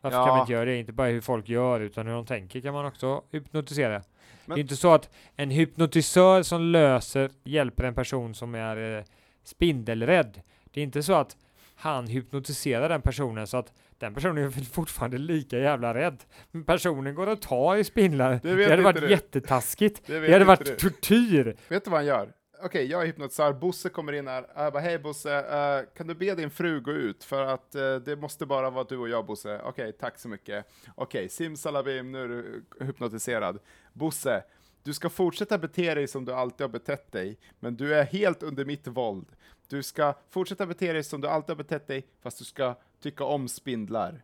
Varför 0.01 0.19
Ja. 0.19 0.27
kan 0.27 0.35
vi 0.37 0.41
inte 0.41 0.53
göra 0.53 0.65
det? 0.65 0.77
Inte 0.79 0.93
bara 0.93 1.09
hur 1.09 1.21
folk 1.21 1.49
gör, 1.49 1.81
utan 1.81 2.07
hur 2.07 2.15
de 2.15 2.27
tänker 2.27 2.61
kan 2.61 2.75
man 2.75 2.85
också 2.87 3.23
hypnotisera. 3.31 4.03
Men- 4.47 4.55
Det 4.55 4.61
är 4.61 4.63
inte 4.63 4.77
så 4.77 4.93
att 4.93 5.11
en 5.37 5.51
hypnotisör 5.51 6.43
som 6.43 6.63
löser, 6.63 7.31
hjälper 7.45 7.85
en 7.85 7.95
person 7.95 8.35
som 8.35 8.55
är 8.55 8.99
eh, 8.99 9.05
spindelrädd. 9.43 10.43
Det 10.65 10.81
är 10.81 10.85
inte 10.85 11.03
så 11.03 11.13
att 11.13 11.37
han 11.75 12.07
hypnotiserar 12.07 12.89
den 12.89 13.03
personen 13.03 13.47
så 13.47 13.57
att 13.57 13.73
den 14.01 14.15
personen 14.15 14.45
är 14.45 14.51
fortfarande 14.51 15.19
lika 15.19 15.59
jävla 15.59 15.95
rädd. 15.95 16.23
Men 16.51 16.65
personen 16.65 17.15
går 17.15 17.27
och 17.27 17.43
tar 17.43 17.77
i 17.77 17.85
spindlar. 17.85 18.41
Det 18.43 18.55
Det, 18.55 18.71
hade 18.71 18.83
varit 18.83 19.01
du. 19.01 19.11
jättetaskigt. 19.11 20.07
Det, 20.07 20.21
Det 20.21 20.33
hade 20.33 20.45
varit 20.45 20.65
du. 20.67 20.77
tortyr. 20.77 21.57
Vet 21.69 21.85
du 21.85 21.91
vad 21.91 21.99
han 22.01 22.07
gör? 22.07 22.33
Okej, 22.63 22.87
jag 22.87 23.03
är 23.03 23.07
hypnotisör, 23.07 23.53
Bosse 23.53 23.89
kommer 23.89 24.13
in 24.13 24.29
här. 24.29 24.47
Jag 24.57 24.73
bara, 24.73 24.81
hej 24.83 24.99
Bosse, 24.99 25.35
eh, 25.39 25.97
kan 25.97 26.07
du 26.07 26.15
be 26.15 26.35
din 26.35 26.51
fru 26.51 26.81
gå 26.81 26.93
ut? 26.93 27.25
För 27.25 27.47
att 27.47 27.75
eh, 27.75 27.95
det 27.97 28.17
måste 28.17 28.47
bara 28.47 28.71
vara 28.71 28.85
du 28.85 28.97
och 28.99 29.09
jag 29.09 29.27
Bosse. 29.27 29.61
Okej, 29.65 29.93
tack 29.93 30.19
så 30.19 30.29
mycket. 30.29 30.67
Okej, 30.95 31.29
simsalabim, 31.29 32.13
nu 32.13 32.23
är 32.25 32.29
du 32.29 32.65
hypnotiserad. 32.81 33.59
Bosse, 33.93 34.43
du 34.83 34.93
ska 34.95 35.09
fortsätta 35.11 35.59
bete 35.59 35.95
dig 35.95 36.09
som 36.09 36.25
du 36.25 36.33
alltid 36.33 36.61
har 36.65 36.69
betett 36.69 37.13
dig, 37.13 37.39
men 37.61 37.77
du 37.77 37.95
är 37.95 38.05
helt 38.05 38.43
under 38.43 38.65
mitt 38.65 38.87
våld. 38.87 39.27
Du 39.69 39.83
ska 39.83 40.15
fortsätta 40.31 40.67
bete 40.67 40.93
dig 40.93 41.05
som 41.05 41.21
du 41.21 41.29
alltid 41.29 41.51
har 41.51 41.57
betett 41.65 41.87
dig, 41.87 42.07
fast 42.23 42.39
du 42.39 42.45
ska 42.45 42.75
tycka 43.01 43.25
om 43.25 43.49
spindlar. 43.49 44.23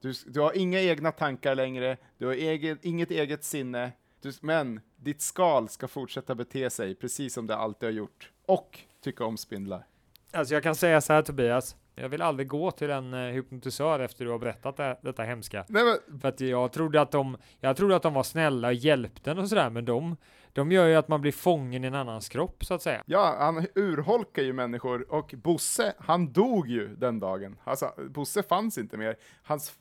Du, 0.00 0.12
du 0.26 0.40
har 0.40 0.56
inga 0.56 0.80
egna 0.80 1.12
tankar 1.12 1.54
längre, 1.54 1.96
du 2.18 2.26
har 2.26 2.34
eget, 2.34 2.84
inget 2.84 3.10
eget 3.10 3.44
sinne, 3.44 3.92
du, 4.22 4.32
men 4.40 4.80
ditt 4.96 5.22
skal 5.22 5.68
ska 5.68 5.88
fortsätta 5.88 6.34
bete 6.34 6.70
sig 6.70 6.94
precis 6.94 7.34
som 7.34 7.46
det 7.46 7.56
alltid 7.56 7.86
har 7.86 7.94
gjort. 7.94 8.30
Och 8.46 8.80
tycka 9.00 9.24
om 9.24 9.36
spindlar. 9.36 9.86
Alltså 10.32 10.54
jag 10.54 10.62
kan 10.62 10.74
säga 10.74 11.00
så 11.00 11.12
här 11.12 11.22
Tobias. 11.22 11.76
Jag 12.00 12.08
vill 12.08 12.22
aldrig 12.22 12.48
gå 12.48 12.70
till 12.70 12.90
en 12.90 13.14
eh, 13.14 13.20
hypnotisör 13.20 14.00
efter 14.00 14.24
du 14.24 14.30
har 14.30 14.38
berättat 14.38 14.76
det, 14.76 14.96
detta 15.02 15.22
hemska. 15.22 15.64
Nej, 15.68 15.84
men, 15.84 16.20
För 16.20 16.28
att 16.28 16.40
jag 16.40 16.72
trodde 16.72 17.00
att 17.00 17.10
de, 17.10 17.36
jag 17.60 17.76
trodde 17.76 17.96
att 17.96 18.02
de 18.02 18.14
var 18.14 18.22
snälla 18.22 18.68
och 18.68 18.74
hjälpte 18.74 19.30
en 19.30 19.38
och 19.38 19.48
sådär, 19.48 19.70
men 19.70 19.84
de, 19.84 20.16
de 20.52 20.72
gör 20.72 20.86
ju 20.86 20.94
att 20.94 21.08
man 21.08 21.20
blir 21.20 21.32
fången 21.32 21.84
i 21.84 21.86
en 21.86 21.94
annans 21.94 22.28
kropp 22.28 22.64
så 22.64 22.74
att 22.74 22.82
säga. 22.82 23.02
ja, 23.06 23.36
han 23.38 23.66
urholkar 23.74 24.42
ju 24.42 24.52
människor 24.52 25.12
och 25.12 25.34
Bosse, 25.36 25.94
han 25.98 26.32
dog 26.32 26.68
ju 26.68 26.96
den 26.96 27.20
dagen. 27.20 27.58
Alltså, 27.64 27.92
Bosse 28.08 28.42
fanns 28.42 28.78
inte 28.78 28.96
mer. 28.96 29.16
Hans, 29.42 29.72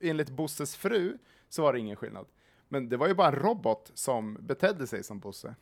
enligt 0.00 0.30
Bosses 0.30 0.76
fru 0.76 1.18
så 1.48 1.62
var 1.62 1.72
det 1.72 1.78
ingen 1.78 1.96
skillnad. 1.96 2.26
Men 2.68 2.88
det 2.88 2.96
var 2.96 3.08
ju 3.08 3.14
bara 3.14 3.28
en 3.28 3.34
robot 3.34 3.90
som 3.94 4.38
betedde 4.40 4.86
sig 4.86 5.04
som 5.04 5.18
Bosse. 5.18 5.54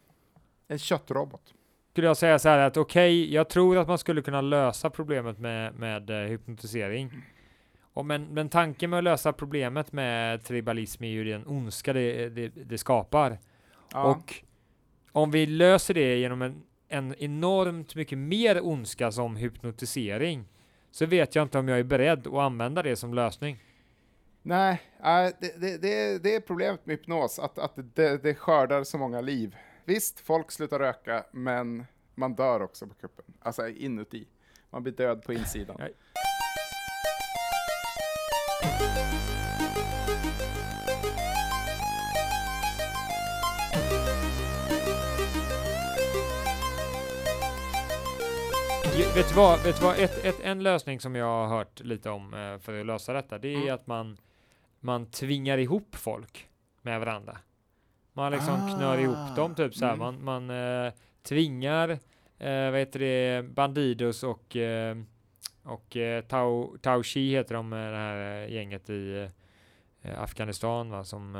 En 0.69 0.79
köttrobot. 0.79 1.55
Skulle 2.01 2.09
jag 2.09 2.17
säga 2.17 2.39
så 2.39 2.49
här 2.49 2.59
att 2.59 2.77
okej, 2.77 3.35
jag 3.35 3.49
tror 3.49 3.79
att 3.79 3.89
man 3.89 3.99
skulle 3.99 4.23
kunna 4.23 4.41
lösa 4.41 4.91
problemet 4.91 5.39
med, 5.39 5.75
med 5.75 6.11
eh, 6.11 6.17
hypnotisering. 6.17 7.13
Och 7.93 8.07
men, 8.07 8.25
men 8.35 8.49
tanken 8.49 8.91
med 8.91 8.99
att 8.99 9.05
lösa 9.05 9.33
problemet 9.33 9.93
med 9.93 10.45
tribalism 10.45 11.05
är 11.05 11.09
ju 11.09 11.25
den 11.25 11.47
ondska 11.47 11.93
det, 11.93 12.29
det, 12.29 12.49
det 12.49 12.79
skapar. 12.79 13.39
Ja. 13.93 14.05
Och 14.05 14.35
om 15.13 15.31
vi 15.31 15.47
löser 15.47 15.95
det 15.95 16.17
genom 16.17 16.43
en, 16.43 16.63
en 16.89 17.15
enormt 17.19 17.95
mycket 17.95 18.19
mer 18.19 18.67
ondska 18.67 19.13
som 19.13 19.37
hypnotisering 19.37 20.45
så 20.91 21.07
vet 21.07 21.35
jag 21.35 21.43
inte 21.43 21.59
om 21.59 21.69
jag 21.69 21.79
är 21.79 21.85
beredd 21.85 22.27
att 22.27 22.35
använda 22.35 22.83
det 22.83 22.97
som 22.97 23.15
lösning. 23.15 23.63
Nej, 24.43 24.81
det, 25.41 25.83
det, 25.83 26.23
det 26.23 26.35
är 26.35 26.41
problemet 26.41 26.87
med 26.87 26.97
hypnos, 26.97 27.39
att, 27.39 27.59
att 27.59 27.73
det, 27.95 28.23
det 28.23 28.35
skördar 28.35 28.85
så 28.85 28.99
många 28.99 29.21
liv. 29.21 29.57
Visst, 29.91 30.21
folk 30.21 30.51
slutar 30.51 30.79
röka, 30.79 31.25
men 31.31 31.85
man 32.15 32.35
dör 32.35 32.63
också 32.63 32.87
på 32.87 32.95
kuppen. 32.95 33.25
Alltså 33.41 33.69
inuti. 33.69 34.29
Man 34.71 34.83
blir 34.83 34.93
död 34.93 35.23
på 35.23 35.33
insidan. 35.33 35.81
Ju- 48.99 49.13
Vet 49.15 49.29
du 49.29 49.35
vad, 49.35 49.63
vet 49.65 49.77
du 49.77 49.83
vad? 49.85 49.99
Ett, 49.99 50.25
ett, 50.25 50.41
en 50.41 50.63
lösning 50.63 51.01
som 51.01 51.15
jag 51.15 51.27
har 51.27 51.47
hört 51.47 51.81
lite 51.81 52.11
om 52.11 52.35
eh, 52.35 52.59
för 52.59 52.81
att 52.81 52.87
lösa 52.87 53.13
detta, 53.13 53.39
det 53.39 53.49
är 53.55 53.57
Mm. 53.63 53.75
att 53.75 53.87
man, 53.87 54.17
man 54.81 55.07
tvingar 55.07 55.59
ihop 55.59 55.97
folk 55.97 56.49
med 56.83 57.01
varandra. 57.01 57.39
Man 58.13 58.33
liksom 58.33 58.57
knör 58.77 58.97
Ah, 58.97 59.01
ihop 59.01 59.37
dem, 59.37 59.55
typ 59.55 59.75
så 59.75 59.85
här. 59.87 59.95
mm. 59.95 60.25
Man, 60.25 60.47
man 60.47 60.51
eh, 60.87 60.93
tvingar, 61.23 61.89
eh, 62.39 62.71
vad 62.71 62.79
heter 62.79 62.99
det, 62.99 63.43
Bandidos 63.55 64.23
och, 64.23 64.57
eh, 64.57 64.97
och 65.63 65.97
eh, 65.97 66.25
Tau, 66.25 66.79
Tau 66.79 67.03
Chi 67.03 67.31
heter 67.31 67.55
de, 67.55 67.73
eh, 67.73 67.79
det 67.79 67.97
här 67.97 68.43
eh, 68.45 68.53
gänget 68.55 68.91
i 68.91 69.29
eh, 70.03 70.23
Afghanistan 70.23 70.91
va, 70.91 71.05
som 71.05 71.33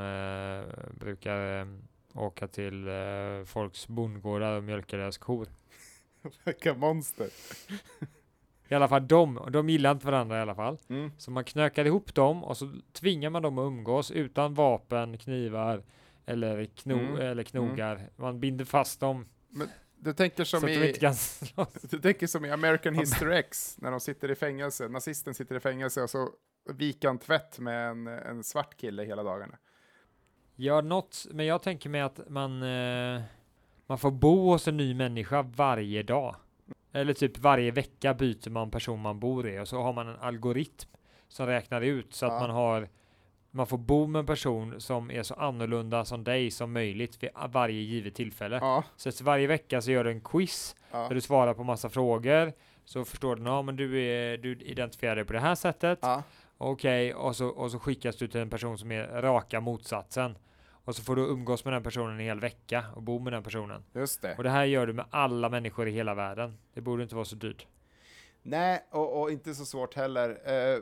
brukar 0.99 1.67
åka 2.13 2.47
till 2.47 2.87
folks 3.45 3.87
bondgårdar 3.87 4.57
och 4.57 4.63
mjölka 4.63 4.97
deras 4.97 5.17
kor. 5.17 5.47
Vilka 6.45 6.73
monster. 6.73 7.27
I 8.67 8.75
alla 8.75 8.87
fall 8.87 9.07
de, 9.07 9.39
de 9.51 9.69
gillar 9.69 9.91
inte 9.91 10.05
varandra 10.05 10.37
i 10.37 10.41
alla 10.41 10.55
fall. 10.55 10.77
Mm. 10.89 11.11
Så 11.17 11.31
man 11.31 11.43
knökar 11.43 11.85
ihop 11.85 12.15
dem 12.15 12.43
och 12.43 12.57
så 12.57 12.71
tvingar 12.93 13.29
man 13.29 13.41
dem 13.41 13.57
att 13.57 13.63
umgås 13.63 14.11
utan 14.11 14.53
vapen, 14.53 15.17
knivar 15.17 15.83
eller, 16.25 16.65
kno, 16.65 16.93
Mm. 16.97 17.15
eller 17.21 17.43
knogar. 17.43 18.09
Man 18.15 18.39
binder 18.39 18.65
fast 18.65 18.99
dem 18.99 19.25
Du 19.95 20.13
tänker 20.13 20.43
som 20.43 20.63
att 20.63 20.69
i... 20.69 20.93
Du 21.89 21.99
tänker 21.99 22.27
som 22.27 22.45
i 22.45 22.51
American 22.51 22.95
History 22.95 23.35
X, 23.35 23.77
när 23.81 23.91
de 23.91 23.99
sitter 23.99 24.31
i 24.31 24.35
fängelse, 24.35 24.87
nazisten 24.87 25.33
sitter 25.33 25.55
i 25.55 25.59
fängelse 25.59 26.01
och 26.01 26.09
så 26.09 26.29
viker 26.69 27.07
han 27.07 27.17
tvätt 27.19 27.59
med 27.59 27.89
en, 27.89 28.07
en 28.07 28.43
svart 28.43 28.77
kille 28.77 29.03
hela 29.03 29.23
dagarna. 29.23 29.57
Ja, 30.55 30.81
något, 30.81 31.25
men 31.31 31.45
jag 31.45 31.61
tänker 31.61 31.89
mig 31.89 32.01
att 32.01 32.29
man, 32.29 32.63
eh, 32.63 33.21
man 33.87 33.97
får 33.97 34.11
bo 34.11 34.49
hos 34.51 34.67
en 34.67 34.77
ny 34.77 34.93
människa 34.95 35.41
varje 35.41 36.03
dag. 36.03 36.35
Eller 36.93 37.13
typ 37.13 37.37
varje 37.37 37.71
vecka 37.71 38.13
byter 38.13 38.49
man 38.49 38.71
person 38.71 38.99
man 38.99 39.19
bor 39.19 39.49
i 39.49 39.59
och 39.59 39.67
så 39.67 39.81
har 39.81 39.93
man 39.93 40.07
en 40.07 40.19
algoritm 40.19 40.89
som 41.27 41.47
räknar 41.47 41.81
ut 41.81 42.13
så 42.13 42.25
att 42.25 42.31
Ja. 42.33 42.39
man 42.39 42.49
har 42.49 42.89
man 43.51 43.67
får 43.67 43.77
bo 43.77 44.07
med 44.07 44.19
en 44.19 44.25
person 44.25 44.81
som 44.81 45.11
är 45.11 45.23
så 45.23 45.33
annorlunda 45.33 46.05
som 46.05 46.23
dig 46.23 46.51
som 46.51 46.73
möjligt 46.73 47.23
vid 47.23 47.29
varje 47.49 47.81
givet 47.81 48.15
tillfälle. 48.15 48.57
Ja, 48.61 48.83
Så 48.95 49.09
att 49.09 49.21
varje 49.21 49.47
vecka 49.47 49.81
så 49.81 49.91
gör 49.91 50.03
du 50.03 50.11
en 50.11 50.21
quiz 50.21 50.75
ja, 50.91 51.07
där 51.07 51.15
du 51.15 51.21
svarar 51.21 51.53
på 51.53 51.63
massa 51.63 51.89
frågor. 51.89 52.53
Så 52.85 53.05
förstår 53.05 53.35
du, 53.35 53.43
ja 53.43 53.61
men 53.61 53.75
du, 53.75 54.01
är, 54.01 54.37
du 54.37 54.51
identifierar 54.51 55.15
dig 55.15 55.25
på 55.25 55.33
det 55.33 55.39
här 55.39 55.55
sättet. 55.55 55.99
ja. 56.01 56.23
Okej, 56.57 57.13
och, 57.13 57.35
så, 57.35 57.47
och 57.47 57.71
så 57.71 57.79
skickas 57.79 58.15
du 58.15 58.27
till 58.27 58.41
en 58.41 58.49
person 58.49 58.77
som 58.77 58.91
är 58.91 59.21
raka 59.21 59.61
motsatsen. 59.61 60.37
Och 60.85 60.95
så 60.95 61.03
får 61.03 61.15
du 61.15 61.21
umgås 61.21 61.65
med 61.65 61.73
den 61.73 61.83
personen 61.83 62.13
en 62.13 62.19
hel 62.19 62.39
vecka 62.39 62.85
och 62.95 63.01
bo 63.03 63.19
med 63.19 63.33
den 63.33 63.43
personen. 63.43 63.83
just 63.93 64.21
det. 64.21 64.35
Och 64.37 64.43
det 64.43 64.49
här 64.49 64.65
gör 64.65 64.87
du 64.87 64.93
med 64.93 65.05
alla 65.09 65.49
människor 65.49 65.87
i 65.87 65.91
hela 65.91 66.13
världen. 66.13 66.57
Det 66.73 66.81
borde 66.81 67.03
inte 67.03 67.15
vara 67.15 67.25
så 67.25 67.35
dyrt. 67.35 67.67
Nej, 68.43 68.83
och, 68.91 69.21
och 69.21 69.31
inte 69.31 69.55
så 69.55 69.65
svårt 69.65 69.95
heller. 69.95 70.29
Eh, 70.29 70.79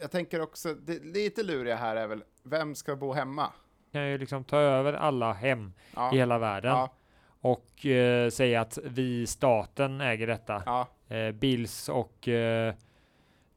jag 0.00 0.10
tänker 0.10 0.40
också, 0.40 0.74
det 0.74 1.04
lite 1.04 1.42
luriga 1.42 1.76
här 1.76 1.96
är 1.96 2.06
väl, 2.06 2.24
vem 2.42 2.74
ska 2.74 2.96
bo 2.96 3.12
hemma? 3.12 3.52
Kan 3.92 4.08
ju 4.10 4.18
liksom 4.18 4.44
ta 4.44 4.56
över 4.56 4.92
alla 4.92 5.32
hem 5.32 5.72
Ja, 5.96 6.14
i 6.14 6.16
hela 6.16 6.38
världen 6.38 6.70
ja, 6.70 6.92
och 7.40 7.86
eh, 7.86 8.30
säga 8.30 8.60
att 8.60 8.78
vi, 8.84 9.26
staten, 9.26 10.00
äger 10.00 10.26
detta. 10.26 10.62
ja, 10.66 10.88
Eh, 11.08 11.32
Bills 11.32 11.88
och 11.88 12.28
eh, 12.28 12.74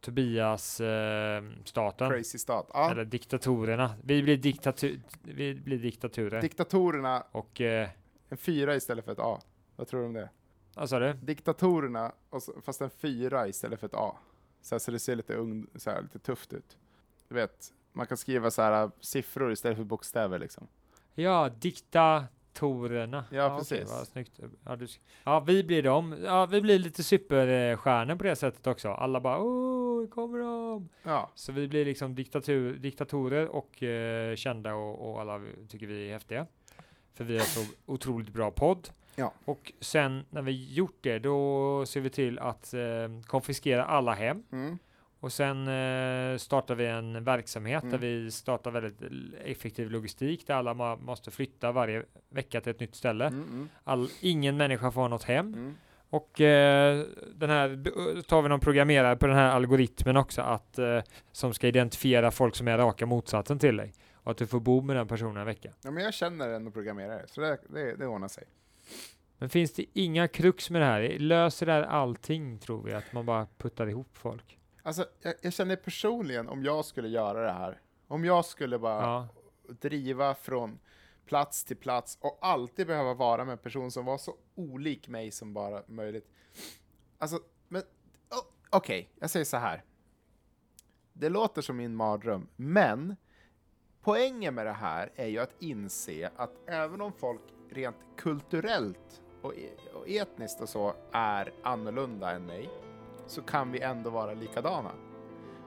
Tobias 0.01 0.81
eh, 0.81 1.43
staten. 1.65 2.09
crazy 2.09 2.37
stat. 2.37 2.69
Ja. 2.73 2.91
Eller 2.91 3.05
diktatorerna. 3.05 3.93
Vi 4.03 4.23
blir, 4.23 4.37
diktatu 4.37 4.99
vi 5.23 5.55
blir 5.55 5.77
diktaturer. 5.77 6.41
Diktatorerna, 6.41 7.23
och 7.31 7.61
eh, 7.61 7.89
en 8.29 8.37
fyra 8.37 8.75
istället 8.75 9.05
för 9.05 9.11
ett 9.11 9.19
A. 9.19 9.39
Vad 9.75 9.87
tror 9.87 9.99
du 9.99 10.05
om 10.05 10.13
det? 10.13 10.29
vad 10.75 10.89
sa 10.89 10.99
du? 10.99 11.13
Diktatorerna, 11.13 12.11
och 12.29 12.43
så, 12.43 12.53
fast 12.61 12.81
en 12.81 12.89
fyra 12.89 13.47
istället 13.47 13.79
för 13.79 13.87
ett 13.87 13.93
A. 13.95 14.15
Så, 14.61 14.75
här, 14.75 14.79
så 14.79 14.91
det 14.91 14.99
ser 14.99 15.15
lite, 15.15 15.33
ung, 15.35 15.67
så 15.75 15.89
här, 15.91 16.01
lite 16.01 16.19
tufft 16.19 16.53
ut. 16.53 16.77
Du 17.27 17.35
vet, 17.35 17.73
man 17.93 18.07
kan 18.07 18.17
skriva 18.17 18.51
så 18.51 18.61
här 18.61 18.91
siffror 18.99 19.51
istället 19.51 19.77
för 19.77 19.85
bokstäver 19.85 20.39
liksom. 20.39 20.67
Ja, 21.15 21.49
diktatorerna. 21.49 23.25
Ja, 23.31 23.45
okej, 23.45 23.57
precis. 23.57 23.91
vad 23.91 24.07
snyggt. 24.07 24.39
Ja, 24.65 24.75
du, 24.75 24.87
ja, 25.23 25.39
vi 25.39 25.63
blir 25.63 25.83
dem. 25.83 26.15
Ja, 26.23 26.45
vi 26.45 26.61
blir 26.61 26.79
lite 26.79 27.03
superstjärnor 27.03 28.15
på 28.15 28.23
det 28.23 28.35
sättet 28.35 28.67
också. 28.67 28.89
Alla 28.89 29.19
bara 29.21 29.39
åh, 29.39 30.07
kommer 30.07 30.39
de. 30.39 30.89
Ja, 31.03 31.31
Så 31.35 31.51
vi 31.51 31.67
blir 31.67 31.85
liksom 31.85 32.15
diktatur, 32.15 32.77
diktatorer 32.77 33.47
och 33.47 33.83
eh, 33.83 34.35
kända 34.35 34.73
och, 34.73 35.11
och 35.11 35.21
alla 35.21 35.41
tycker 35.69 35.87
vi 35.87 36.07
är 36.09 36.13
häftiga. 36.13 36.47
För 37.13 37.23
vi 37.23 37.37
har 37.37 37.45
så 37.45 37.65
otroligt 37.85 38.29
bra 38.29 38.51
podd. 38.51 38.89
Ja. 39.19 39.33
Och 39.45 39.71
sen 39.79 40.25
när 40.29 40.41
vi 40.41 40.73
gjort 40.73 40.97
det, 41.01 41.19
då 41.19 41.85
ser 41.85 42.01
vi 42.01 42.09
till 42.09 42.39
att 42.39 42.73
eh, 42.73 42.81
konfiskera 43.27 43.85
alla 43.85 44.13
hem. 44.13 44.43
Mm. 44.51 44.77
Och 45.19 45.31
sen 45.33 45.67
eh, 45.67 46.37
startar 46.37 46.75
vi 46.75 46.85
en 46.85 47.23
verksamhet 47.23 47.83
Mm. 47.83 47.91
där 47.91 47.97
vi 47.97 48.31
startar 48.31 48.71
väldigt 48.71 49.01
effektiv 49.45 49.91
logistik 49.91 50.47
där 50.47 50.53
alla 50.55 50.73
ma- 50.73 51.01
måste 51.01 51.31
flytta 51.31 51.71
varje 51.71 52.03
vecka 52.29 52.61
till 52.61 52.71
ett 52.71 52.79
nytt 52.79 52.95
ställe. 52.95 53.25
Mm. 53.27 53.43
Mm. 53.43 53.69
All, 53.83 54.09
ingen 54.21 54.57
människa 54.57 54.91
får 54.91 55.09
något 55.09 55.23
hem. 55.23 55.53
Mm. 55.53 55.75
Och 56.09 56.41
eh, 56.41 57.05
den 57.35 57.49
här 57.49 57.83
tar 58.21 58.41
vi 58.41 58.49
någon 58.49 58.59
programmerare 58.59 59.15
på 59.15 59.27
den 59.27 59.35
här 59.35 59.49
algoritmen 59.51 60.17
också 60.17 60.41
att 60.41 60.79
eh, 60.79 60.99
som 61.31 61.53
ska 61.53 61.67
identifiera 61.67 62.31
folk 62.31 62.55
som 62.55 62.67
är 62.67 62.77
raka 62.77 63.05
motsatsen 63.05 63.59
till 63.59 63.77
dig 63.77 63.93
och 64.13 64.31
att 64.31 64.37
du 64.37 64.47
får 64.47 64.59
bo 64.59 64.81
med 64.81 64.95
den 64.95 65.07
personen 65.07 65.37
en 65.37 65.45
vecka. 65.45 65.69
Ja, 65.83 65.91
men 65.91 66.03
jag 66.03 66.13
känner 66.13 66.49
en 66.49 66.71
programmerare, 66.71 67.23
så 67.27 67.41
det, 67.41 67.57
det, 67.69 67.95
det 67.95 68.07
ordnar 68.07 68.27
sig. 68.27 68.43
Men 69.37 69.49
finns 69.49 69.73
det 69.73 69.85
inga 69.93 70.27
krux 70.27 70.69
med 70.69 70.81
det 70.81 70.85
här? 70.85 71.19
Löser 71.19 71.65
det 71.65 71.71
här 71.71 71.83
allting 71.83 72.59
tror 72.59 72.83
vi? 72.83 72.93
Att 72.93 73.13
man 73.13 73.25
bara 73.25 73.47
puttar 73.57 73.87
ihop 73.87 74.17
folk? 74.17 74.59
Alltså, 74.83 75.05
jag, 75.21 75.33
jag 75.41 75.53
känner 75.53 75.75
personligen, 75.75 76.49
om 76.49 76.63
jag 76.63 76.85
skulle 76.85 77.07
göra 77.07 77.41
det 77.45 77.51
här, 77.51 77.81
om 78.07 78.25
jag 78.25 78.45
skulle 78.45 78.79
bara 78.79 79.01
Ja. 79.01 79.27
driva 79.81 80.35
från 80.35 80.79
plats 81.25 81.63
till 81.63 81.77
plats 81.77 82.17
och 82.21 82.37
alltid 82.41 82.87
behöva 82.87 83.13
vara 83.13 83.45
med 83.45 83.51
en 83.51 83.57
person 83.57 83.91
som 83.91 84.05
var 84.05 84.17
så 84.17 84.35
olik 84.55 85.07
mig 85.07 85.31
som 85.31 85.53
bara 85.53 85.83
möjligt. 85.87 86.29
Alltså, 87.17 87.39
men 87.67 87.81
oh, 88.31 88.45
okej, 88.69 89.09
jag 89.19 89.29
säger 89.29 89.45
så 89.45 89.57
här. 89.57 89.83
Det 91.13 91.29
låter 91.29 91.61
som 91.61 91.77
min 91.77 91.95
mardröm, 91.95 92.47
men 92.55 93.15
poängen 94.01 94.55
med 94.55 94.65
det 94.65 94.71
här 94.71 95.11
är 95.15 95.27
ju 95.27 95.39
att 95.39 95.55
inse 95.59 96.29
att 96.35 96.69
även 96.69 97.01
om 97.01 97.13
folk 97.13 97.41
rent 97.69 97.97
kulturellt 98.17 99.21
och, 99.41 99.53
e- 99.57 99.91
och 99.93 100.09
etniskt 100.09 100.61
och 100.61 100.69
så 100.69 100.93
är 101.11 101.53
annorlunda 101.63 102.31
än 102.31 102.45
mig, 102.45 102.69
så 103.27 103.41
kan 103.41 103.71
vi 103.71 103.81
ändå 103.81 104.09
vara 104.09 104.33
likadana. 104.33 104.91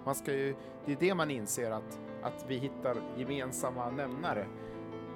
Man 0.04 0.14
ska 0.14 0.32
ju, 0.32 0.54
det 0.84 0.92
är 0.92 0.96
det 1.00 1.14
man 1.14 1.30
inser 1.30 1.70
att, 1.70 2.00
att 2.22 2.44
vi 2.48 2.56
hittar 2.56 2.96
gemensamma 3.16 3.90
nämnare. 3.90 4.46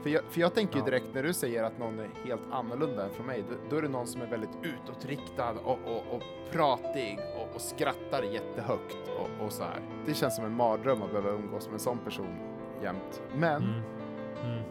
För 0.02 0.10
jag, 0.10 0.24
för 0.24 0.40
jag 0.40 0.54
tänker 0.54 0.78
ju 0.78 0.84
direkt 0.84 1.14
när 1.14 1.22
du 1.22 1.32
säger 1.32 1.62
att 1.64 1.78
någon 1.78 1.98
är 1.98 2.10
helt 2.24 2.42
annorlunda 2.52 3.04
än 3.04 3.10
från 3.10 3.26
mig, 3.26 3.44
då, 3.50 3.56
då 3.70 3.76
är 3.76 3.82
det 3.82 3.88
någon 3.88 4.06
som 4.06 4.22
är 4.22 4.26
väldigt 4.26 4.58
utåtriktad 4.62 5.50
och, 5.64 5.78
och, 5.84 6.14
och 6.16 6.22
pratig 6.52 7.18
och, 7.36 7.54
och 7.54 7.60
skrattar 7.60 8.22
jättehögt 8.22 8.96
och, 9.18 9.44
och 9.46 9.52
så 9.52 9.62
här. 9.62 9.80
Det 10.06 10.14
känns 10.14 10.36
som 10.36 10.44
en 10.44 10.52
mardröm 10.56 11.02
att 11.02 11.10
behöva 11.10 11.30
umgås 11.30 11.66
med 11.66 11.72
en 11.74 11.80
sån 11.80 11.98
person 11.98 12.36
jämt. 12.82 13.22
Men 13.34 13.62
Mm. 13.62 13.82
Mm. 14.44 14.62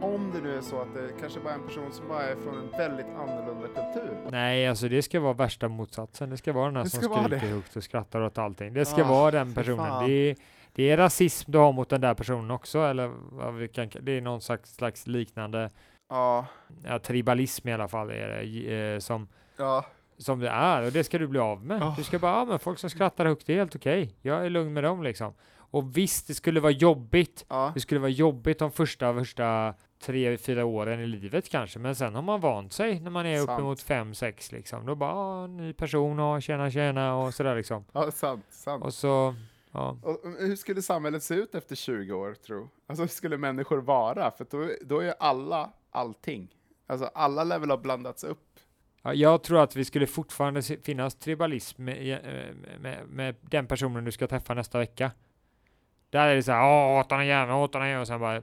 Om 0.00 0.30
det 0.34 0.40
nu 0.40 0.56
är 0.56 0.60
så 0.60 0.80
att 0.80 0.94
det 0.94 1.08
kanske 1.20 1.40
bara 1.40 1.52
är 1.54 1.58
en 1.58 1.66
person 1.66 1.92
som 1.92 2.08
bara 2.08 2.22
är 2.22 2.36
från 2.36 2.58
en 2.58 2.70
väldigt 2.78 3.06
annorlunda 3.06 3.66
kultur. 3.68 4.16
Nej, 4.30 4.68
alltså 4.68 4.88
det 4.88 5.02
ska 5.02 5.20
vara 5.20 5.32
värsta 5.32 5.68
motsatsen. 5.68 6.30
Det 6.30 6.36
ska 6.36 6.52
vara 6.52 6.66
den 6.66 6.76
här 6.76 6.84
som 6.84 7.02
skriker 7.02 7.36
högt 7.46 7.76
och 7.76 7.84
skrattar 7.84 8.20
åt 8.20 8.38
allting. 8.38 8.74
Det 8.74 8.84
ska 8.84 9.04
Ah, 9.04 9.08
vara 9.08 9.30
den 9.30 9.54
personen. 9.54 10.06
Det 10.06 10.12
är, 10.12 10.36
det 10.72 10.90
är 10.90 10.96
rasism 10.96 11.52
du 11.52 11.58
har 11.58 11.72
mot 11.72 11.88
den 11.88 12.00
där 12.00 12.14
personen 12.14 12.50
också, 12.50 12.78
eller 12.78 13.12
vad 13.30 13.54
vi 13.54 13.68
kan, 13.68 13.90
det 14.00 14.12
är 14.12 14.20
någon 14.20 14.40
slags, 14.40 14.74
slags 14.74 15.06
liknande 15.06 15.70
Ja, 16.08 16.46
ja, 16.84 16.98
tribalism 16.98 17.68
i 17.68 17.72
alla 17.72 17.88
fall 17.88 18.10
är 18.10 18.28
det, 18.28 18.92
eh, 18.94 18.98
som, 18.98 19.28
ja, 19.56 19.84
som 20.18 20.40
det 20.40 20.48
är 20.48 20.86
och 20.86 20.92
det 20.92 21.04
ska 21.04 21.18
du 21.18 21.26
bli 21.26 21.38
av 21.38 21.64
med. 21.64 21.82
Ah. 21.82 21.94
Du 21.96 22.04
ska 22.04 22.18
bara, 22.18 22.32
ja 22.32 22.44
men 22.44 22.58
folk 22.58 22.78
som 22.78 22.90
skrattar 22.90 23.26
högt, 23.26 23.46
det 23.46 23.52
är 23.52 23.56
helt 23.56 23.76
okej. 23.76 24.14
Jag 24.22 24.46
är 24.46 24.50
lugn 24.50 24.72
med 24.72 24.84
dem 24.84 25.02
liksom. 25.02 25.34
Och 25.70 25.96
visst, 25.96 26.26
det 26.26 26.34
skulle 26.34 26.60
vara 26.60 26.72
jobbigt. 26.72 27.44
ja. 27.48 27.70
Det 27.74 27.80
skulle 27.80 28.00
vara 28.00 28.10
jobbigt 28.10 28.58
de 28.58 28.70
första, 28.72 29.14
första 29.14 29.74
tre, 29.98 30.38
fyra 30.38 30.64
åren 30.64 31.00
i 31.00 31.06
livet 31.06 31.48
kanske, 31.48 31.78
men 31.78 31.94
sen 31.94 32.14
har 32.14 32.22
man 32.22 32.40
vant 32.40 32.72
sig 32.72 33.00
när 33.00 33.10
man 33.10 33.26
är 33.26 33.36
Sant. 33.38 33.50
uppemot 33.50 33.82
fem, 33.82 34.14
sex 34.14 34.52
liksom. 34.52 34.86
Då 34.86 34.94
bara, 34.94 35.12
ah, 35.12 35.46
ny 35.46 35.72
person 35.72 36.20
och 36.20 36.42
tjena, 36.42 36.70
tjena 36.70 37.16
och 37.16 37.34
sådär 37.34 37.56
liksom. 37.56 37.84
ja 37.92 38.10
sant, 38.10 38.44
sant. 38.50 38.84
Och 38.84 38.94
så, 38.94 39.34
ja. 39.72 39.98
Och 40.02 40.20
hur 40.38 40.56
skulle 40.56 40.82
samhället 40.82 41.22
se 41.22 41.34
ut 41.34 41.54
efter 41.54 41.76
20 41.76 42.12
år, 42.12 42.34
tro? 42.34 42.68
Alltså 42.86 43.02
hur 43.02 43.08
skulle 43.08 43.36
människor 43.36 43.78
vara? 43.78 44.30
För 44.30 44.46
då, 44.50 44.70
då 44.84 45.00
är 45.00 45.14
alla 45.18 45.70
allting. 45.90 46.48
Alltså 46.86 47.10
alla 47.14 47.44
level 47.44 47.70
har 47.70 47.78
blandats 47.78 48.24
upp. 48.24 48.42
Ja, 49.02 49.14
jag 49.14 49.42
tror 49.42 49.60
att 49.60 49.76
vi 49.76 49.84
skulle 49.84 50.06
fortfarande 50.06 50.62
finnas 50.62 51.14
tribalism 51.14 51.84
med, 51.84 52.12
eh, 52.12 52.54
med, 52.80 53.06
med 53.08 53.34
den 53.40 53.66
personen 53.66 54.04
du 54.04 54.12
ska 54.12 54.26
träffa 54.26 54.54
nästa 54.54 54.78
vecka. 54.78 55.10
Där 56.10 56.28
är 56.28 56.34
det 56.34 56.42
så 56.42 56.52
här, 56.52 56.62
åh, 56.62 57.00
åt 57.00 57.08
den 57.08 57.26
jäveln, 57.26 57.56
åt 57.56 57.72
den 57.72 57.88
jäveln, 57.88 58.00
och 58.00 58.06
sen 58.06 58.20
bara, 58.20 58.42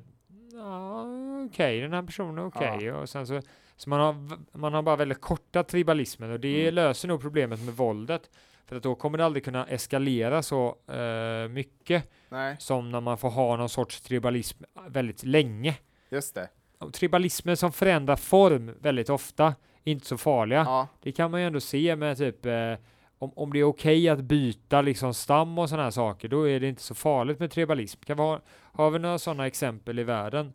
ja, 0.53 1.05
okej, 1.45 1.79
den 1.81 1.93
här 1.93 2.01
personen 2.03 2.37
är 2.37 2.45
okej. 2.45 2.91
Och 2.93 3.09
sen 3.09 3.27
så, 3.27 3.41
så 3.77 3.89
man 3.89 3.99
har, 3.99 4.37
man 4.57 4.73
har 4.73 4.81
bara 4.81 4.95
väldigt 4.95 5.21
korta 5.21 5.63
tribalismen 5.63 6.31
och 6.31 6.39
det 6.39 6.61
Mm. 6.61 6.73
löser 6.75 7.07
nog 7.07 7.21
problemet 7.21 7.61
med 7.65 7.73
våldet. 7.73 8.29
För 8.65 8.75
att 8.75 8.83
då 8.83 8.95
kommer 8.95 9.17
det 9.17 9.25
aldrig 9.25 9.43
kunna 9.45 9.65
eskalera 9.67 10.41
så 10.43 10.75
eh, 10.87 11.47
mycket 11.49 12.09
Nej, 12.29 12.55
som 12.59 12.89
när 12.91 13.01
man 13.01 13.17
får 13.17 13.29
ha 13.29 13.57
någon 13.57 13.69
sorts 13.69 14.01
tribalism 14.01 14.63
väldigt 14.87 15.23
länge. 15.23 15.75
just 16.09 16.35
det. 16.35 16.49
Och 16.77 16.93
tribalismer 16.93 17.55
som 17.55 17.71
förändrar 17.71 18.15
form 18.15 18.71
väldigt 18.79 19.09
ofta, 19.09 19.55
inte 19.83 20.05
så 20.05 20.17
farliga. 20.17 20.59
Ja, 20.59 20.87
Det 21.01 21.11
kan 21.11 21.31
man 21.31 21.39
ju 21.41 21.47
ändå 21.47 21.59
se 21.59 21.95
med 21.95 22.17
typ 22.17 22.45
eh, 22.45 22.73
om, 23.23 23.31
om 23.35 23.53
det 23.53 23.59
är 23.59 23.63
okej 23.63 24.09
att 24.09 24.19
byta 24.21 24.81
liksom 24.81 25.13
stam 25.13 25.57
och 25.57 25.69
sådana 25.69 25.83
här 25.83 25.91
saker, 25.91 26.27
då 26.27 26.49
är 26.49 26.59
det 26.59 26.67
inte 26.67 26.81
så 26.81 26.95
farligt 26.95 27.39
med 27.39 27.51
tribalism. 27.51 28.01
Kan 28.05 28.17
vi 28.17 28.23
ha, 28.23 28.39
har 28.73 28.89
vi 28.91 28.99
några 28.99 29.17
sådana 29.19 29.47
exempel 29.47 29.99
i 29.99 30.03
världen? 30.03 30.53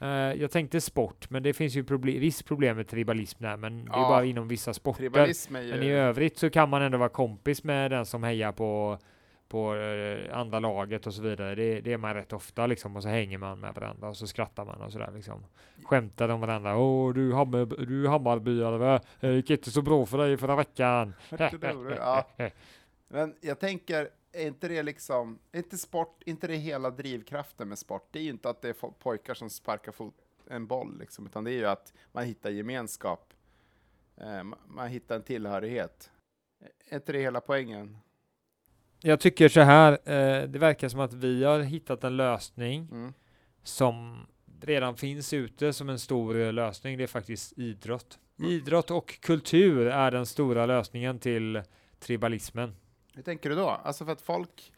Eh, 0.00 0.08
jag 0.08 0.50
tänkte 0.50 0.80
sport, 0.80 1.30
men 1.30 1.42
det 1.42 1.52
finns 1.52 1.74
ju 1.76 1.82
proble- 1.82 2.20
visst 2.20 2.44
problem 2.44 2.76
med 2.76 2.88
tribalism 2.88 3.42
där, 3.42 3.56
men 3.56 3.84
det 3.84 3.90
är 3.90 3.96
Ja. 4.00 4.08
bara 4.08 4.24
inom 4.24 4.48
vissa 4.48 4.74
sporter. 4.74 5.02
ju... 5.64 5.70
Men 5.70 5.82
i 5.82 5.90
övrigt 5.90 6.38
så 6.38 6.50
kan 6.50 6.68
man 6.68 6.82
ändå 6.82 6.98
vara 6.98 7.08
kompis 7.08 7.64
med 7.64 7.90
den 7.90 8.06
som 8.06 8.22
hejar 8.22 8.52
på, 8.52 8.98
på 9.50 9.74
eh, 9.76 10.38
andra 10.38 10.58
laget 10.60 11.06
och 11.06 11.14
så 11.14 11.22
vidare. 11.22 11.54
Det, 11.54 11.80
det 11.80 11.92
är 11.92 11.98
man 11.98 12.14
rätt 12.14 12.32
ofta 12.32 12.66
liksom, 12.66 12.96
och 12.96 13.02
så 13.02 13.08
hänger 13.08 13.38
man 13.38 13.60
med 13.60 13.74
varandra 13.74 14.08
och 14.08 14.16
så 14.16 14.26
skrattar 14.26 14.64
man 14.64 14.80
och 14.82 14.92
sådär 14.92 15.10
liksom. 15.14 15.44
Skämtar 15.84 16.28
om 16.28 16.40
varandra. 16.40 16.76
Åh, 16.78 17.14
du, 17.14 17.32
Hammar, 17.32 17.66
du 17.86 18.08
Hammarbyare, 18.08 18.78
va? 18.78 19.00
Det 19.20 19.32
gick 19.34 19.50
inte 19.50 19.70
så 19.70 19.82
bra 19.82 20.06
för 20.06 20.18
dig 20.18 20.36
förra 20.36 20.56
veckan. 20.56 21.14
Ja. 21.96 22.26
Men 23.08 23.34
jag 23.40 23.58
tänker, 23.58 24.08
är 24.32 24.46
inte 24.46 24.68
det 24.68 24.82
liksom, 24.82 25.38
är 25.52 25.58
inte 25.58 25.78
sport, 25.78 26.22
inte 26.26 26.46
det 26.46 26.56
hela 26.56 26.90
drivkraften 26.90 27.68
med 27.68 27.78
sport? 27.78 28.08
Det 28.10 28.18
är 28.18 28.22
ju 28.22 28.30
inte 28.30 28.50
att 28.50 28.62
det 28.62 28.68
är 28.68 28.90
pojkar 28.92 29.34
som 29.34 29.50
sparkar 29.50 29.92
fot, 29.92 30.14
en 30.46 30.66
boll 30.66 30.98
liksom, 30.98 31.26
utan 31.26 31.44
det 31.44 31.50
är 31.50 31.58
ju 31.58 31.66
att 31.66 31.92
man 32.12 32.24
hittar 32.24 32.50
gemenskap. 32.50 33.34
Eh, 34.16 34.24
ma- 34.24 34.54
man 34.66 34.88
hittar 34.88 35.16
en 35.16 35.22
tillhörighet. 35.22 36.10
Är 36.88 36.94
inte 36.94 37.12
det 37.12 37.18
hela 37.20 37.40
poängen? 37.40 37.96
Jag 39.02 39.20
tycker 39.20 39.48
så 39.48 39.60
här, 39.60 39.92
eh, 39.92 40.48
det 40.48 40.58
verkar 40.58 40.88
som 40.88 41.00
att 41.00 41.12
vi 41.12 41.44
har 41.44 41.60
hittat 41.60 42.04
en 42.04 42.16
lösning 42.16 42.88
Mm. 42.92 43.12
som 43.62 44.26
redan 44.60 44.96
finns 44.96 45.32
ute 45.32 45.72
som 45.72 45.88
en 45.88 45.98
stor 45.98 46.40
eh, 46.40 46.52
lösning. 46.52 46.98
Det 46.98 47.02
är 47.02 47.06
faktiskt 47.08 47.58
idrott. 47.58 48.18
Mm. 48.38 48.50
Idrott 48.50 48.90
och 48.90 49.20
kultur 49.20 49.86
är 49.86 50.10
den 50.10 50.26
stora 50.26 50.66
lösningen 50.66 51.18
till 51.18 51.62
tribalismen. 51.98 52.76
Hur 53.14 53.22
tänker 53.22 53.50
du 53.50 53.56
då? 53.56 53.68
Alltså 53.68 54.04
för 54.04 54.12
att 54.12 54.20
folk 54.20 54.72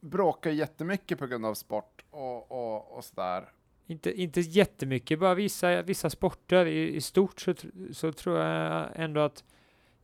bråkar 0.00 0.50
jättemycket 0.50 1.18
på 1.18 1.26
grund 1.26 1.46
av 1.46 1.54
sport 1.54 2.04
och, 2.10 2.52
och, 2.52 2.96
och 2.96 3.04
sådär. 3.04 3.48
Inte, 3.86 4.20
inte 4.20 4.40
jättemycket, 4.40 5.18
bara 5.18 5.34
vissa, 5.34 5.82
vissa 5.82 6.10
sporter. 6.10 6.66
I, 6.66 6.94
i 6.96 7.00
stort 7.00 7.40
så, 7.40 7.54
så 7.92 8.12
tror 8.12 8.38
jag 8.38 8.88
ändå 8.94 9.20
att 9.20 9.44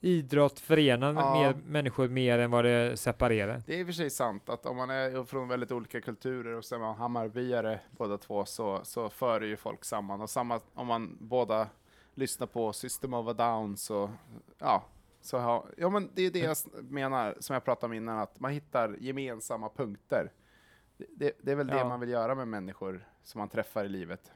idrott 0.06 0.60
förenar 0.60 1.14
Ja. 1.14 1.34
mer, 1.34 1.54
människor 1.66 2.08
mer 2.08 2.38
än 2.38 2.50
vad 2.50 2.64
det 2.64 2.96
separerar. 2.96 3.62
Det 3.66 3.74
är 3.74 3.78
i 3.78 3.82
och 3.82 3.86
för 3.86 3.92
sig 3.92 4.10
sant 4.10 4.48
att 4.48 4.66
om 4.66 4.76
man 4.76 4.90
är 4.90 5.24
från 5.24 5.48
väldigt 5.48 5.72
olika 5.72 6.00
kulturer 6.00 6.54
och 6.54 6.64
så 6.64 6.74
är 6.74 6.78
man 6.78 6.96
Hammarbyare 6.96 7.80
båda 7.90 8.18
två 8.18 8.44
så, 8.44 8.80
så 8.84 9.08
för 9.08 9.40
det 9.40 9.46
ju 9.46 9.56
folk 9.56 9.84
samman. 9.84 10.20
Och 10.20 10.30
samma 10.30 10.60
om 10.74 10.86
man 10.86 11.16
båda 11.20 11.68
lyssnar 12.14 12.46
på 12.46 12.72
System 12.72 13.14
of 13.14 13.28
a 13.28 13.32
Down 13.32 13.76
så, 13.76 14.10
ja, 14.58 14.84
så 15.20 15.38
har, 15.38 15.66
ja 15.76 15.88
men 15.90 16.10
det 16.14 16.22
är 16.22 16.30
det 16.30 16.38
jag 16.38 16.56
menar, 16.90 17.36
som 17.40 17.54
jag 17.54 17.64
pratade 17.64 17.86
om 17.86 17.92
innan, 17.92 18.18
att 18.18 18.40
man 18.40 18.50
hittar 18.52 18.96
gemensamma 19.00 19.68
punkter. 19.68 20.32
Det, 20.96 21.06
det, 21.16 21.32
det 21.42 21.52
är 21.52 21.56
väl 21.56 21.66
det 21.66 21.78
Ja. 21.78 21.88
man 21.88 22.00
vill 22.00 22.08
göra 22.10 22.34
med 22.34 22.48
människor 22.48 23.08
som 23.22 23.38
man 23.38 23.48
träffar 23.48 23.84
i 23.84 23.88
livet. 23.88 24.32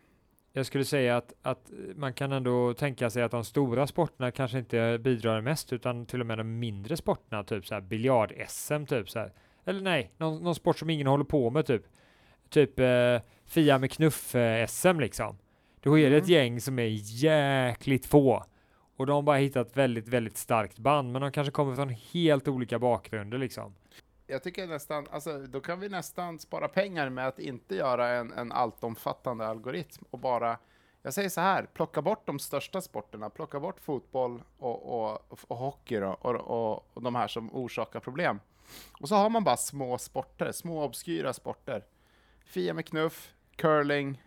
Jag 0.52 0.66
skulle 0.66 0.84
säga 0.84 1.16
att, 1.16 1.32
att 1.42 1.70
man 1.96 2.12
kan 2.12 2.32
ändå 2.32 2.74
tänka 2.74 3.10
sig 3.10 3.22
att 3.22 3.30
de 3.30 3.44
stora 3.44 3.86
sporterna 3.86 4.30
kanske 4.30 4.58
inte 4.58 4.98
bidrar 5.00 5.40
mest, 5.40 5.72
utan 5.72 6.06
till 6.06 6.20
och 6.20 6.26
med 6.26 6.38
de 6.38 6.58
mindre 6.58 6.96
sporterna, 6.96 7.44
typ 7.44 7.66
så 7.66 7.74
här 7.74 7.80
biljard-SM, 7.80 8.86
typ 8.86 9.10
så 9.10 9.18
här. 9.18 9.32
Eller 9.64 9.80
nej, 9.80 10.12
någon, 10.16 10.42
någon 10.42 10.54
sport 10.54 10.78
som 10.78 10.90
ingen 10.90 11.06
håller 11.06 11.24
på 11.24 11.50
med, 11.50 11.66
typ. 11.66 11.82
Typ 12.48 12.78
eh, 12.80 13.18
Fia 13.44 13.78
med 13.78 13.90
knuff-SM 13.90 15.00
liksom. 15.00 15.38
Då 15.80 15.98
är 15.98 16.10
det 16.10 16.16
ett 16.16 16.28
Mm. 16.28 16.34
gäng 16.34 16.60
som 16.60 16.78
är 16.78 16.88
jäkligt 17.24 18.06
få. 18.06 18.44
Och 18.96 19.06
de 19.06 19.12
har 19.12 19.22
bara 19.22 19.36
hittat 19.36 19.76
väldigt, 19.76 20.08
väldigt 20.08 20.36
starkt 20.36 20.78
band, 20.78 21.12
men 21.12 21.22
de 21.22 21.32
kanske 21.32 21.50
kommer 21.50 21.74
från 21.74 21.88
helt 21.88 22.48
olika 22.48 22.78
bakgrunder 22.78 23.38
liksom. 23.38 23.74
Jag 24.30 24.42
tycker 24.42 24.66
nästan, 24.66 25.06
alltså 25.10 25.38
då 25.38 25.60
kan 25.60 25.80
vi 25.80 25.88
nästan 25.88 26.38
spara 26.38 26.68
pengar 26.68 27.10
med 27.10 27.28
att 27.28 27.38
inte 27.38 27.76
göra 27.76 28.08
en, 28.08 28.32
en 28.32 28.52
alltomfattande 28.52 29.46
algoritm 29.46 30.04
och 30.10 30.18
bara 30.18 30.58
Jag 31.02 31.14
säger 31.14 31.28
så 31.28 31.40
här, 31.40 31.66
plocka 31.74 32.02
bort 32.02 32.26
de 32.26 32.38
största 32.38 32.80
sporterna, 32.80 33.30
plocka 33.30 33.60
bort 33.60 33.80
fotboll 33.80 34.42
och, 34.58 35.02
och, 35.02 35.34
och 35.48 35.56
hockey 35.56 36.00
då, 36.00 36.08
och, 36.08 36.34
och, 36.34 36.86
och 36.94 37.02
de 37.02 37.14
här 37.14 37.28
som 37.28 37.54
orsakar 37.54 38.00
problem. 38.00 38.40
Och 39.00 39.08
så 39.08 39.14
har 39.14 39.30
man 39.30 39.44
bara 39.44 39.56
små 39.56 39.98
sporter, 39.98 40.52
små 40.52 40.84
obskyra 40.84 41.32
sporter. 41.32 41.84
Fia 42.44 42.74
med 42.74 42.86
knuff, 42.86 43.32
curling, 43.56 44.22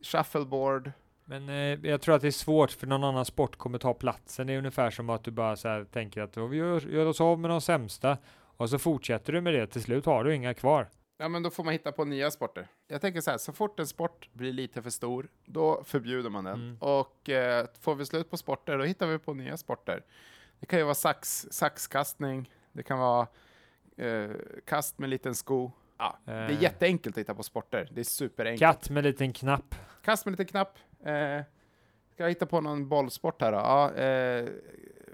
shuffleboard. 0.00 0.92
Men 1.24 1.48
eh, 1.48 1.90
jag 1.90 2.00
tror 2.00 2.14
att 2.14 2.22
det 2.22 2.28
är 2.28 2.32
svårt 2.32 2.70
för 2.70 2.86
någon 2.86 3.04
annan 3.04 3.24
sport 3.24 3.56
kommer 3.56 3.78
ta 3.78 3.94
platsen. 3.94 4.46
Det 4.46 4.52
är 4.52 4.58
ungefär 4.58 4.90
som 4.90 5.10
att 5.10 5.24
du 5.24 5.30
bara 5.30 5.56
så 5.56 5.68
här 5.68 5.84
tänker 5.84 6.22
att 6.22 6.36
vi 6.36 6.56
gör, 6.56 6.80
gör 6.80 7.06
oss 7.06 7.20
av 7.20 7.38
med 7.38 7.50
de 7.50 7.60
sämsta 7.60 8.18
och 8.60 8.70
så 8.70 8.78
fortsätter 8.78 9.32
du 9.32 9.40
med 9.40 9.54
det. 9.54 9.66
Till 9.66 9.82
slut 9.82 10.06
har 10.06 10.24
du 10.24 10.34
inga 10.34 10.54
kvar. 10.54 10.88
Ja, 11.18 11.28
men 11.28 11.42
då 11.42 11.50
får 11.50 11.64
man 11.64 11.72
hitta 11.72 11.92
på 11.92 12.04
nya 12.04 12.30
sporter. 12.30 12.68
Jag 12.88 13.00
tänker 13.00 13.20
så 13.20 13.30
här, 13.30 13.38
så 13.38 13.52
fort 13.52 13.80
en 13.80 13.86
sport 13.86 14.28
blir 14.32 14.52
lite 14.52 14.82
för 14.82 14.90
stor, 14.90 15.28
då 15.44 15.84
förbjuder 15.84 16.30
man 16.30 16.44
den. 16.44 16.54
Mm. 16.54 16.76
Och 16.80 17.28
eh, 17.28 17.66
får 17.80 17.94
vi 17.94 18.06
slut 18.06 18.30
på 18.30 18.36
sporter, 18.36 18.78
då 18.78 18.84
hittar 18.84 19.06
vi 19.06 19.18
på 19.18 19.34
nya 19.34 19.56
sporter. 19.56 20.04
Det 20.60 20.66
kan 20.66 20.78
ju 20.78 20.84
vara 20.84 20.94
sax, 20.94 21.46
saxkastning, 21.50 22.50
det 22.72 22.82
kan 22.82 22.98
vara 22.98 23.26
eh, 23.96 24.30
kast 24.66 24.98
med 24.98 25.10
liten 25.10 25.34
sko. 25.34 25.70
Ja, 25.98 26.18
det 26.24 26.32
är 26.32 26.50
Eh. 26.50 26.62
jätteenkelt 26.62 27.14
att 27.16 27.20
hitta 27.20 27.34
på 27.34 27.42
sporter. 27.42 27.88
Det 27.92 28.00
är 28.00 28.04
superenkelt. 28.04 28.60
Katt 28.60 28.90
med 28.90 29.04
liten 29.04 29.32
knapp. 29.32 29.74
Kast 30.04 30.24
med 30.26 30.32
liten 30.32 30.46
knapp. 30.46 30.78
Eh, 31.04 31.42
ska 32.12 32.22
jag 32.24 32.28
hitta 32.28 32.46
på 32.46 32.60
någon 32.60 32.88
bollsport 32.88 33.42
här 33.42 33.52
då? 33.52 33.58
Ja, 33.58 33.94
eh, 33.94 34.48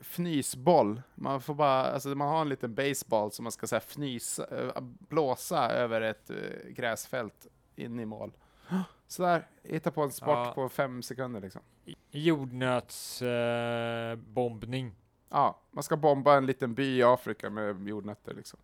fnysboll. 0.02 1.02
Man 1.14 1.40
får 1.40 1.54
bara, 1.54 1.82
alltså 1.82 2.08
man 2.08 2.28
har 2.28 2.40
en 2.40 2.48
liten 2.48 2.74
baseball 2.74 3.32
som 3.32 3.42
man 3.42 3.52
ska 3.52 3.66
säga 3.66 3.80
fnys, 3.80 4.38
eh, 4.38 4.72
blåsa 4.80 5.70
över 5.70 6.00
ett 6.00 6.30
eh, 6.30 6.36
gräsfält 6.70 7.46
in 7.76 8.00
i 8.00 8.06
mål. 8.06 8.32
Sådär, 9.06 9.46
hitta 9.62 9.90
på 9.90 10.02
en 10.02 10.10
sport 10.12 10.28
Ja. 10.28 10.52
på 10.54 10.68
fem 10.68 11.02
sekunder 11.02 11.40
liksom. 11.40 11.62
Jordnötsbombning. 12.10 14.86
Eh. 14.86 14.92
Ja, 15.30 15.60
man 15.70 15.82
ska 15.82 15.96
bomba 15.96 16.36
en 16.36 16.46
liten 16.46 16.74
by 16.74 16.98
i 16.98 17.02
Afrika 17.02 17.50
med 17.50 17.88
jordnötter 17.88 18.34
liksom. 18.34 18.58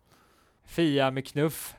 Fia 0.65 1.11
med 1.11 1.27
knuff. 1.27 1.75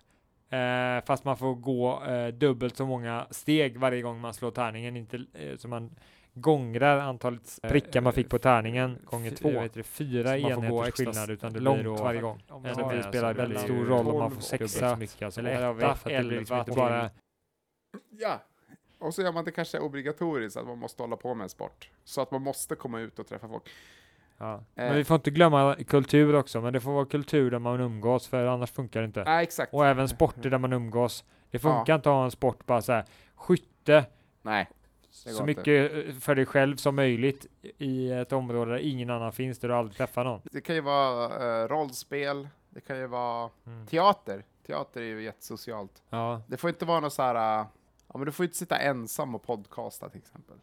Eh, 0.51 1.05
fast 1.05 1.25
man 1.25 1.37
får 1.37 1.55
gå 1.55 2.03
eh, 2.05 2.29
dubbelt 2.29 2.77
så 2.77 2.87
många 2.87 3.27
steg 3.31 3.79
varje 3.79 4.03
gång 4.03 4.21
man 4.21 4.35
slår 4.35 4.51
tärningen. 4.51 4.97
Inte, 4.97 5.25
eh, 5.33 5.57
så 5.57 5.69
man 5.69 5.91
gångrar 6.35 6.99
antalet 6.99 7.59
prickar 7.63 8.01
man 8.01 8.13
fick 8.13 8.29
på 8.31 8.39
tärningen 8.39 8.99
gånger 9.05 9.31
Fy- 9.31 9.37
två. 9.37 9.51
jag 9.51 9.63
Vet 9.63 9.75
du, 9.75 9.83
fyra 9.83 10.29
Så 10.29 10.39
man 10.43 10.53
får 10.55 10.61
gå 10.71 10.79
enheters 10.79 10.95
skillnad 10.95 11.31
utan 11.31 11.53
det 11.53 11.61
långt 11.61 11.79
blir 11.81 11.85
då 11.91 11.95
varje 12.03 12.21
gång. 12.21 12.43
Eller 12.65 12.89
det 12.91 12.97
Ja, 12.97 13.03
spelar 13.03 13.35
väldigt 13.35 13.59
det 13.59 13.65
stor 13.65 13.75
blir 13.75 13.85
roll 13.85 14.07
om 14.09 14.19
man 14.19 14.31
får 14.31 14.41
sexa 14.41 14.97
alltså. 15.25 15.41
eller 15.41 15.53
etta, 15.53 15.75
för 15.75 15.87
att 15.91 16.05
det 16.05 16.25
blir 16.25 16.39
liksom 16.39 16.59
elva, 16.61 16.75
bara- 16.75 17.11
Ja, 18.11 18.41
och 18.99 19.15
så 19.15 19.23
gör 19.23 19.33
man 19.33 19.45
det 19.45 19.51
kanske 19.51 19.79
obligatoriskt 19.79 20.57
att 20.57 20.67
man 20.67 20.79
måste 20.79 21.03
hålla 21.03 21.17
på 21.17 21.35
med 21.35 21.43
en 21.45 21.49
sport. 21.49 21.91
Så 22.05 22.21
att 22.21 22.31
man 22.31 22.43
måste 22.43 22.75
komma 22.75 23.01
ut 23.01 23.19
och 23.19 23.27
träffa 23.27 23.49
folk. 23.49 23.63
Ja. 24.39 24.55
Eh. 24.55 24.61
Men 24.75 24.97
vi 24.97 25.05
får 25.05 25.15
inte 25.15 25.31
glömma 25.31 25.77
kultur 25.89 26.35
också, 26.35 26.61
men 26.61 26.73
det 26.73 26.81
får 26.81 26.93
vara 26.93 27.07
kultur 27.07 27.51
där 27.51 27.59
man 27.59 27.81
umgås, 27.81 28.29
för 28.29 28.47
annars 28.47 28.71
funkar 28.71 29.01
det 29.01 29.07
inte. 29.07 29.25
Nej, 29.25 29.43
exakt. 29.43 29.75
Och 29.75 29.87
även 29.87 30.09
sporter 30.09 30.51
där 30.51 30.59
man 30.59 30.73
umgås. 30.73 31.25
Det 31.51 31.59
funkar 31.59 31.85
Ja. 31.93 31.95
inte 31.95 32.09
att 32.11 32.15
ha 32.17 32.25
en 32.25 32.31
sport 32.31 32.67
bara 32.67 32.83
så 32.83 32.93
här, 32.93 33.05
skytte 33.35 34.05
Nej. 34.43 34.69
Så 35.15 35.45
mycket 35.45 35.93
eh, 36.09 36.13
för 36.15 36.35
dig 36.35 36.47
själv 36.47 36.77
som 36.77 36.97
möjligt 36.97 37.47
i 37.79 38.11
ett 38.11 38.33
område 38.33 38.71
där 38.71 38.79
ingen 38.79 39.11
annan 39.11 39.33
finns, 39.33 39.59
där 39.59 39.69
du 39.69 39.75
aldrig 39.75 39.97
träffar 39.97 40.25
någon. 40.25 40.41
Det 40.53 40.61
kan 40.61 40.75
ju 40.75 40.81
vara 40.81 41.63
eh, 41.63 41.69
rollspel, 41.69 42.49
det 42.71 42.81
kan 42.81 42.99
ju 42.99 43.07
vara 43.07 43.51
Mm. 43.67 43.87
teater. 43.87 44.45
Teater 44.67 45.01
är 45.01 45.05
ju 45.05 45.23
jättesocialt. 45.23 46.03
Ja, 46.11 46.43
Det 46.49 46.57
får 46.57 46.71
inte 46.71 46.85
vara 46.85 47.01
något 47.01 47.13
så 47.13 47.23
här, 47.23 47.35
eh, 47.61 47.67
ja 48.13 48.19
men 48.19 48.25
du 48.25 48.33
får 48.33 48.45
inte 48.45 48.57
sitta 48.57 48.77
ensam 48.79 49.35
och 49.35 49.43
podcasta 49.43 50.09
till 50.09 50.19
exempel. 50.21 50.57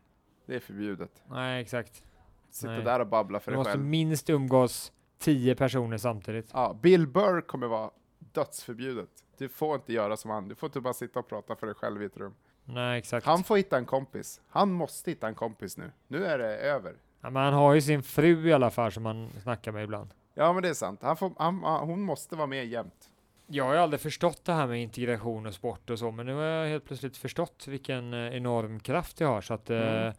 Det 0.45 0.55
är 0.55 0.59
förbjudet. 0.59 1.23
nej 1.29 1.61
exakt. 1.61 2.03
Sitta 2.49 2.71
Nej. 2.71 2.83
där 2.83 2.99
och 2.99 3.07
babbla 3.07 3.39
för 3.39 3.51
Du 3.51 3.55
dig 3.55 3.57
måste 3.59 3.71
själv. 3.71 3.83
minst 3.83 4.29
umgås 4.29 4.91
tio 5.19 5.55
personer 5.55 5.97
samtidigt. 5.97 6.49
Ja, 6.53 6.77
Bill 6.81 7.07
Burr 7.07 7.41
kommer 7.41 7.67
vara 7.67 7.91
dödsförbjudet. 8.19 9.09
Du 9.37 9.49
får 9.49 9.75
inte 9.75 9.93
göra 9.93 10.17
som 10.17 10.31
han. 10.31 10.47
Du 10.47 10.55
får 10.55 10.67
inte 10.67 10.81
bara 10.81 10.93
sitta 10.93 11.19
och 11.19 11.27
prata 11.29 11.55
för 11.55 11.67
dig 11.67 11.75
själv 11.75 12.01
i 12.01 12.05
ett 12.05 12.17
rum. 12.17 12.33
Nej 12.73 12.97
exakt. 12.99 13.25
Han 13.25 13.43
får 13.43 13.57
hitta 13.57 13.77
en 13.77 13.85
kompis. 13.85 14.41
Han 14.49 14.71
måste 14.71 15.11
hitta 15.11 15.27
en 15.27 15.35
kompis 15.35 15.77
nu. 15.77 15.91
Nu 16.07 16.25
är 16.25 16.37
det 16.37 16.57
över. 16.57 16.93
Ja, 17.21 17.29
men 17.29 17.43
han 17.43 17.53
har 17.53 17.73
ju 17.73 17.81
sin 17.81 18.03
fru 18.03 18.49
i 18.49 18.53
alla 18.53 18.69
fall 18.69 18.91
som 18.91 19.05
han 19.05 19.29
snackar 19.43 19.71
med 19.71 19.83
ibland. 19.83 20.09
Ja, 20.33 20.53
men 20.53 20.63
det 20.63 20.69
är 20.69 20.73
sant. 20.73 20.99
Han 21.03 21.17
får, 21.17 21.31
han, 21.37 21.59
hon 21.63 22.01
måste 22.01 22.35
vara 22.35 22.47
med 22.47 22.65
jämt. 22.67 23.09
Jag 23.47 23.63
har 23.65 23.73
ju 23.73 23.79
aldrig 23.79 24.01
förstått 24.01 24.45
det 24.45 24.53
här 24.53 24.67
med 24.67 24.81
integration 24.81 25.45
och 25.45 25.53
sport 25.53 25.89
och 25.89 25.99
så, 25.99 26.11
men 26.11 26.25
nu 26.25 26.33
har 26.33 26.43
jag 26.43 26.67
helt 26.69 26.85
plötsligt 26.85 27.17
förstått 27.17 27.65
vilken 27.67 28.13
eh, 28.13 28.35
enorm 28.35 28.79
kraft 28.79 29.17
det 29.17 29.25
har. 29.25 29.41
Så 29.41 29.53
att 29.53 29.69
eh, 29.69 29.77
Mm. 29.77 30.13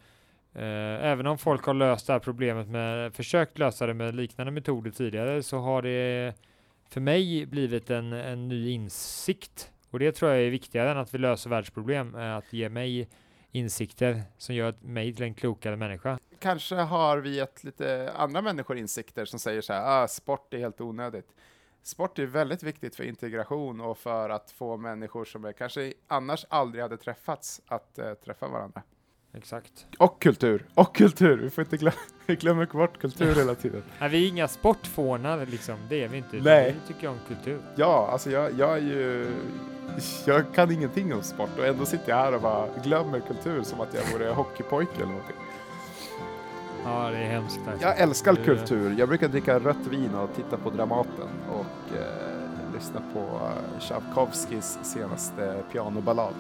eh, 0.55 1.07
även 1.11 1.27
om 1.27 1.39
folk 1.39 1.65
har 1.65 1.75
löst 1.75 2.07
det 2.07 2.13
här 2.13 2.21
problemet 2.21 2.69
med, 2.69 3.15
försökt 3.15 3.59
lösa 3.59 3.87
det 3.87 3.95
med 3.95 4.15
liknande 4.15 4.53
metoder 4.53 4.91
tidigare, 4.91 5.43
så 5.43 5.59
har 5.59 5.83
det 5.83 6.35
för 6.89 7.01
mig 7.01 7.47
blivit 7.47 7.91
en, 7.91 8.13
en 8.13 8.49
ny 8.49 8.71
insikt. 8.71 9.72
Och 9.93 9.99
det 9.99 10.13
tror 10.13 10.31
jag 10.31 10.41
är 10.41 10.51
viktigare 10.51 10.91
än 10.91 10.99
att 10.99 11.15
vi 11.15 11.19
löser 11.19 11.51
världsproblem, 11.51 12.15
eh, 12.15 12.37
att 12.37 12.53
ge 12.53 12.69
mig 12.69 13.09
insikter 13.51 14.23
som 14.39 14.55
gör 14.55 14.75
mig 14.81 15.15
till 15.15 15.25
en 15.25 15.35
klokare 15.35 15.77
människa. 15.77 16.19
Kanske 16.39 16.75
har 16.75 17.19
vi 17.19 17.41
ett 17.41 17.65
lite 17.65 18.13
andra 18.17 18.43
människor 18.43 18.79
insikter 18.79 19.25
som 19.25 19.39
säger 19.39 19.61
så 19.61 19.73
här, 19.73 20.05
ah, 20.05 20.09
sport 20.09 20.55
är 20.55 20.59
helt 20.59 20.81
onödigt. 20.81 21.29
Sport 21.83 22.19
är 22.19 22.27
väldigt 22.27 22.63
viktigt 22.63 22.97
för 22.97 23.05
integration 23.05 23.81
och 23.81 23.99
för 23.99 24.31
att 24.31 24.51
få 24.51 24.77
människor 24.77 25.25
som 25.25 25.45
är, 25.45 25.53
kanske 25.53 25.93
annars 26.07 26.47
aldrig 26.49 26.83
hade 26.83 26.97
träffats 26.97 27.63
att 27.67 27.99
eh, 27.99 28.15
träffa 28.15 28.49
varandra. 28.49 28.83
Exakt. 29.35 29.87
Och 29.99 30.23
kultur, 30.23 30.65
och 30.75 30.95
kultur! 30.97 31.37
Vi 31.37 31.51
får 31.51 31.65
inte 31.65 31.77
glömma, 31.77 31.97
vi 32.27 32.37
glömmer 32.37 32.67
bort 32.67 32.99
kultur 33.01 33.35
hela 33.35 33.55
tiden. 33.55 33.83
Nej, 34.01 34.09
vi 34.11 34.25
är 34.25 34.29
inga 34.29 34.49
sportfånar 34.49 35.47
liksom, 35.47 35.77
det 35.89 36.05
är 36.05 36.09
vi 36.09 36.17
inte. 36.17 36.37
Nej. 36.37 36.77
Vi 36.87 36.95
tycker 36.95 37.09
om 37.09 37.17
kultur. 37.29 37.59
Ja, 37.75 38.09
alltså 38.13 38.31
jag, 38.31 38.53
jag 38.59 38.73
är 38.73 38.83
ju... 38.83 39.31
Jag 40.27 40.45
kan 40.55 40.71
ingenting 40.71 41.15
om 41.15 41.23
sport 41.23 41.51
och 41.59 41.67
ändå 41.67 41.85
sitter 41.85 42.09
jag 42.11 42.17
här 42.17 42.35
och 42.35 42.41
bara 42.41 42.67
glömmer 42.85 43.21
kultur 43.21 43.63
som 43.63 43.81
att 43.81 43.95
jag 43.95 44.13
vore 44.19 44.29
hockeypojke 44.31 44.95
eller 44.97 45.07
någonting. 45.07 45.37
Ja, 46.85 47.11
det 47.11 47.17
är 47.17 47.31
hemskt. 47.31 47.61
alltså. 47.69 47.87
Jag 47.87 47.99
älskar 47.99 48.33
Det- 48.33 48.45
kultur. 48.45 48.95
Jag 48.99 49.09
brukar 49.09 49.29
dricka 49.29 49.59
rött 49.59 49.87
vin 49.91 50.15
och 50.15 50.31
titta 50.37 50.57
på 50.57 50.71
Dramaten 50.71 51.29
och 51.51 51.97
eh, 51.97 52.75
lyssna 52.75 53.01
på 53.13 53.19
eh, 53.21 53.81
Tchaikovskys 53.81 54.79
senaste 54.83 55.63
pianoballad. 55.73 56.35